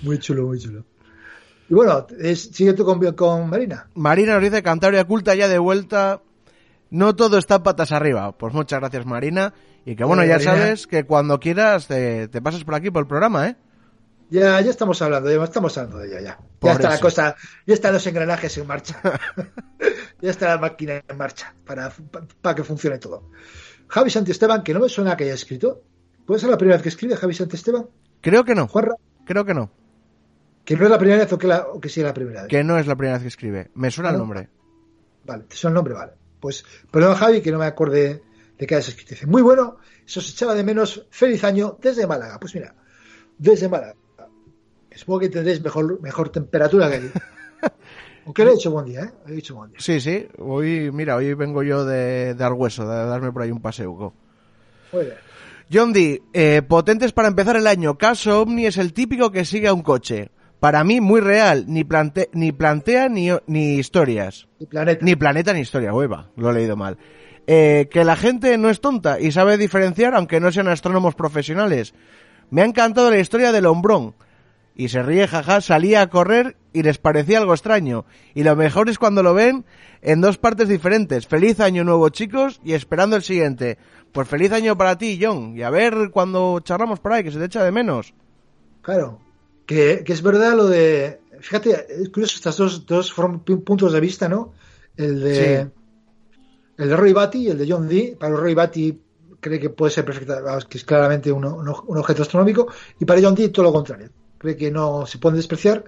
[0.02, 0.86] muy chulo, muy chulo.
[1.68, 3.88] Y bueno, es- sigue tú con, con Marina.
[3.94, 6.20] Marina nos dice Cantabria Culta ya de vuelta.
[6.90, 8.32] No todo está patas arriba.
[8.36, 9.52] Pues muchas gracias, Marina.
[9.84, 10.52] Y que bueno, ya Marina.
[10.56, 13.56] sabes que cuando quieras te, te pasas por aquí por el programa, ¿eh?
[14.30, 16.38] Ya, ya estamos hablando, ya estamos hablando de ello, ya.
[16.58, 17.36] Por ya está la cosa,
[17.66, 19.00] ya están los engranajes en marcha.
[20.20, 21.92] ya está la máquina en marcha para,
[22.40, 23.30] para que funcione todo.
[23.88, 25.82] Javi Santiesteban, que no me suena que haya escrito.
[26.26, 27.86] ¿Puede ser la primera vez que escribe Javi Santiesteban?
[28.22, 28.66] Creo que no.
[28.66, 28.94] Juanra,
[29.26, 29.70] Creo que no.
[30.64, 32.42] Que no es la primera vez o que, la, o que sí es la primera
[32.42, 32.48] vez.
[32.48, 33.70] Que no es la primera vez que escribe.
[33.74, 34.20] Me suena el no.
[34.20, 34.48] nombre.
[35.24, 36.12] Vale, te suena el nombre, vale.
[36.40, 38.22] Pues, perdón, Javi, que no me acordé
[38.58, 39.10] de que hayas escrito.
[39.10, 41.06] Dice, muy bueno, se os echaba de menos.
[41.10, 42.38] Feliz año desde Málaga.
[42.38, 42.74] Pues mira,
[43.38, 43.94] desde Málaga.
[44.94, 47.10] Supongo que tendréis mejor, mejor temperatura que aquí.
[48.26, 49.10] Aunque le he dicho buen día, ¿eh?
[49.26, 49.80] He dicho buen día.
[49.80, 50.26] Sí, sí.
[50.38, 54.14] Hoy, mira, hoy vengo yo de dar hueso, de darme por ahí un paseo.
[54.92, 55.16] Muy bien.
[55.72, 57.98] John D, eh, potentes para empezar el año.
[57.98, 60.30] Caso Omni es el típico que sigue a un coche.
[60.64, 61.66] Para mí, muy real.
[61.68, 64.48] Ni, plante ni plantea ni, ni historias.
[64.58, 65.04] Y planeta.
[65.04, 66.96] Ni planeta ni historia, hueva, lo he leído mal.
[67.46, 71.92] Eh, que la gente no es tonta y sabe diferenciar aunque no sean astrónomos profesionales.
[72.48, 74.14] Me ha encantado la historia del hombrón.
[74.74, 78.06] Y se ríe, jaja, salía a correr y les parecía algo extraño.
[78.32, 79.66] Y lo mejor es cuando lo ven
[80.00, 81.26] en dos partes diferentes.
[81.26, 83.76] Feliz año nuevo, chicos, y esperando el siguiente.
[84.12, 85.58] Pues feliz año para ti, John.
[85.58, 88.14] Y a ver cuando charlamos por ahí, que se te echa de menos.
[88.80, 89.23] Claro.
[89.66, 91.20] Que, que es verdad lo de.
[91.40, 93.14] Fíjate, es curioso estos dos, dos
[93.64, 94.52] puntos de vista, ¿no?
[94.96, 95.34] El de.
[95.64, 95.70] Sí.
[96.76, 98.16] El de Roy Batty y el de John Dee.
[98.18, 99.00] Para Roy Batty
[99.40, 102.66] cree que puede ser perfecta, que es claramente un, un- objeto astronómico.
[102.98, 104.10] Y para John Dee todo lo contrario.
[104.38, 105.84] Cree que no se pueden despreciar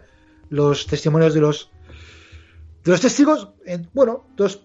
[0.50, 1.70] los testimonios de los
[2.84, 3.50] de los testigos.
[3.64, 4.62] En- bueno, dos.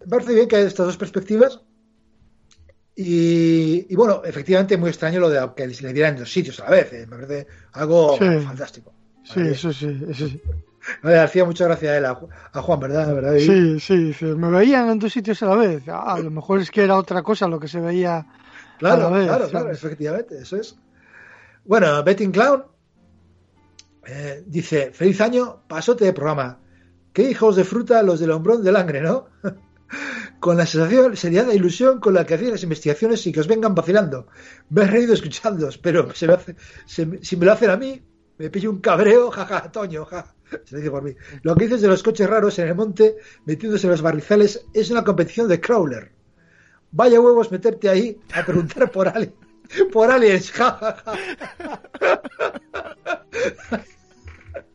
[0.00, 1.60] Me parece bien que hay estas dos perspectivas.
[2.96, 6.64] Y, y bueno, efectivamente muy extraño lo de que le dieran en dos sitios a
[6.64, 6.92] la vez.
[6.92, 8.24] eh, Me parece algo Sí.
[8.44, 8.92] fantástico.
[9.24, 10.40] Sí, eso sí, eso sí.
[11.02, 13.14] Le hacía mucha gracia a él, a, Ju- a Juan, ¿verdad?
[13.14, 13.36] ¿verdad?
[13.38, 15.82] Sí, sí, dice, me veían en dos sitios a la vez.
[15.88, 18.26] Ah, a lo mejor es que era otra cosa lo que se veía
[18.78, 19.24] Claro, a la vez.
[19.26, 19.50] claro, ¿sabes?
[19.50, 20.76] claro, efectivamente, eso es.
[21.64, 22.64] Bueno, Betting Clown
[24.06, 26.58] eh, dice, feliz año, pasote de programa.
[27.14, 29.28] Qué hijos de fruta los del hombrón del angre, ¿no?
[30.40, 33.46] con la sensación, seriedad e ilusión con la que hacéis las investigaciones y que os
[33.48, 34.26] vengan vacilando.
[34.70, 36.56] Me he reído escuchándoos, pero se me hace-
[36.86, 38.02] se si me lo hacen a mí,
[38.38, 40.34] me pillo un cabreo, jaja, Toño, ja.
[40.64, 41.14] Se dice por mí.
[41.42, 43.16] Lo que dices de los coches raros en el monte,
[43.46, 46.12] metiéndose en los barrizales, es una competición de crawler.
[46.92, 49.34] Vaya huevos meterte ahí a preguntar por aliens.
[49.92, 51.82] Por aliens, ja, ja, ja.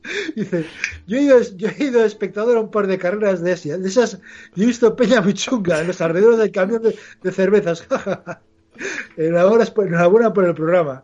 [0.35, 0.65] Dice,
[1.07, 3.87] yo he, ido, yo he ido espectador a un par de carreras de esas, de
[3.89, 4.19] esas
[4.55, 7.85] y he visto peña muy chunga en los alrededores del camión de, de cervezas.
[9.17, 11.03] Enhorabuena, por- enhorabuena por el programa.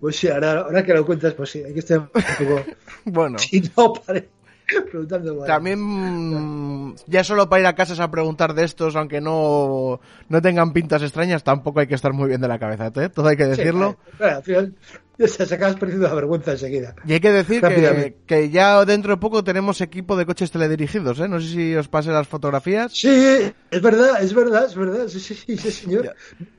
[0.00, 2.64] Pues sí, ahora, ahora que lo cuentas, pues sí, hay que estar un poco...
[3.06, 3.38] Bueno.
[3.38, 4.28] Si no, pare,
[4.90, 5.34] preguntando.
[5.34, 5.46] bueno.
[5.46, 10.72] También ya solo para ir a casas a preguntar de estos, aunque no, no tengan
[10.72, 13.08] pintas extrañas, tampoco hay que estar muy bien de la cabeza, ¿eh?
[13.10, 13.96] Todo hay que Sí, decirlo.
[14.18, 14.68] claro, claro,
[15.18, 16.94] al final, Ya se acabas perdiendo la vergüenza enseguida.
[17.06, 21.18] Y hay que decir que, que ya dentro de poco tenemos equipo de coches teledirigidos,
[21.20, 21.28] ¿eh?
[21.28, 22.92] No sé si os pasé las fotografías.
[22.92, 23.08] Sí,
[23.70, 25.08] es verdad, es verdad, es verdad.
[25.08, 26.14] Sí, sí, sí, sí, señor.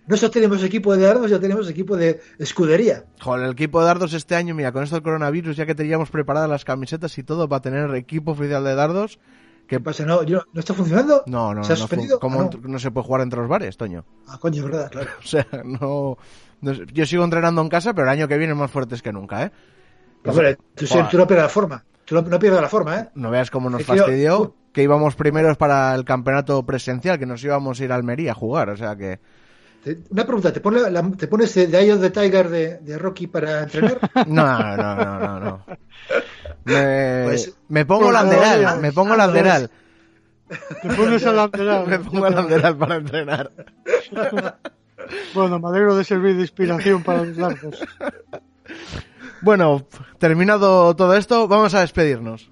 [0.07, 3.03] No solo tenemos equipo de dardos, ya tenemos equipo de escudería.
[3.19, 6.09] Joder, el equipo de dardos este año, mira, con esto del coronavirus, ya que teníamos
[6.09, 9.19] preparadas las camisetas y todo para tener equipo oficial de dardos.
[9.67, 10.05] ¿Qué pasa?
[10.05, 11.23] ¿No, yo- ¿no está funcionando?
[11.27, 12.21] No, no, ¿Se ha no, suspendido?
[12.21, 12.79] ¿cómo Ah, no.
[12.79, 14.05] se puede jugar entre los bares, Toño?
[14.25, 15.09] Ah, coño, es verdad, claro.
[15.21, 16.17] O sea, no, no
[16.61, 19.51] Yo sigo entrenando en casa, pero el año que viene más fuertes que nunca, ¿eh?
[20.25, 21.83] Hombre, tú, sí- Joder, tú no pierdas la forma.
[22.05, 23.09] Tú no, no pierdas la forma, ¿eh?
[23.15, 27.17] no veas cómo nos Es que yo- fastidió que íbamos primeros para el campeonato presencial,
[27.19, 29.19] que nos íbamos a ir a Almería a jugar, o sea que...
[30.09, 33.27] Una pregunta, ¿te, pone la- te pones de Eye of the Tiger de, de Rocky
[33.27, 33.99] para entrenar?
[34.27, 35.65] No, no, no, no, no.
[36.65, 39.69] Me, Pues- me pongo lateral, me pongo lateral.
[40.81, 41.85] Te pones al lateral.
[41.87, 43.51] Me pongo lateral para entrenar.
[45.33, 47.79] Bueno, me alegro de servir de inspiración para los largos.
[49.41, 49.85] Bueno,
[50.17, 52.51] terminado todo esto, vamos a despedirnos.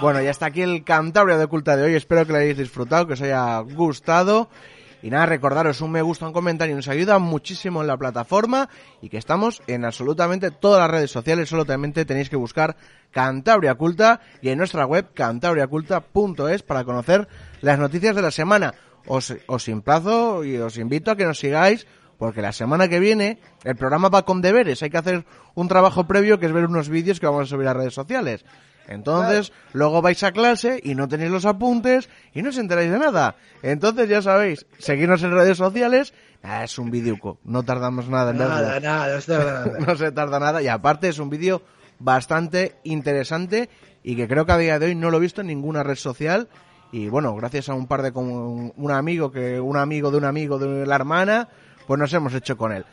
[0.00, 1.94] Bueno, ya está aquí el Cantabria de Culta de hoy.
[1.94, 4.48] Espero que lo hayáis disfrutado, que os haya gustado.
[5.02, 8.68] Y nada, recordaros un me gusta, un comentario, nos ayuda muchísimo en la plataforma
[9.00, 12.76] y que estamos en absolutamente todas las redes sociales, solamente tenéis que buscar
[13.10, 17.26] Cantabria Culta y en nuestra web cantabriaculta.es para conocer
[17.60, 18.74] las noticias de la semana.
[19.06, 21.86] Os, os emplazo y os invito a que nos sigáis
[22.22, 25.24] porque la semana que viene el programa va con deberes, hay que hacer
[25.56, 28.44] un trabajo previo que es ver unos vídeos que vamos a subir a redes sociales.
[28.86, 32.98] Entonces, luego vais a clase y no tenéis los apuntes y no os enteráis de
[33.00, 33.34] nada.
[33.64, 36.14] Entonces, ya sabéis, seguirnos en redes sociales.
[36.44, 38.54] Ah, es un vídeo, no tardamos nada en verlo.
[38.54, 39.78] Nada, nada, no se tarda nada.
[39.84, 41.62] no se tarda nada y aparte es un vídeo
[41.98, 43.68] bastante interesante
[44.04, 45.96] y que creo que a día de hoy no lo he visto en ninguna red
[45.96, 46.48] social
[46.92, 50.58] y bueno, gracias a un par de un amigo que un amigo de un amigo
[50.58, 51.48] de la hermana,
[51.86, 52.84] pues nos hemos hecho con él.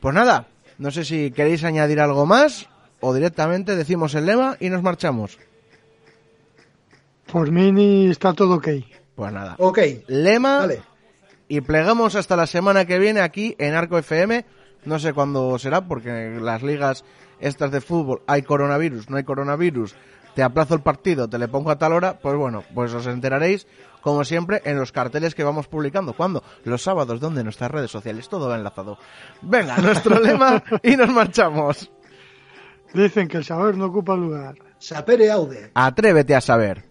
[0.00, 2.68] Pues nada, no sé si queréis añadir algo más
[3.00, 5.38] o directamente decimos el lema y nos marchamos.
[7.30, 8.68] Por mí ni está todo ok.
[9.14, 9.54] Pues nada.
[9.58, 9.78] Ok,
[10.08, 10.82] Lema vale.
[11.48, 14.44] y plegamos hasta la semana que viene aquí en Arco FM.
[14.84, 17.04] No sé cuándo será porque las ligas
[17.40, 19.94] estas de fútbol hay coronavirus, no hay coronavirus.
[20.34, 23.66] Te aplazo el partido, te le pongo a tal hora, pues bueno, pues os enteraréis
[24.04, 26.12] como siempre en los carteles que vamos publicando.
[26.12, 26.44] ¿Cuándo?
[26.64, 28.98] Los sábados, donde en nuestras redes sociales, todo va enlazado.
[29.40, 31.90] Venga, nuestro lema y nos marchamos.
[32.92, 34.56] Dicen que el saber no ocupa lugar.
[34.78, 35.70] Sapere aude.
[35.72, 36.84] Atrévete a saber.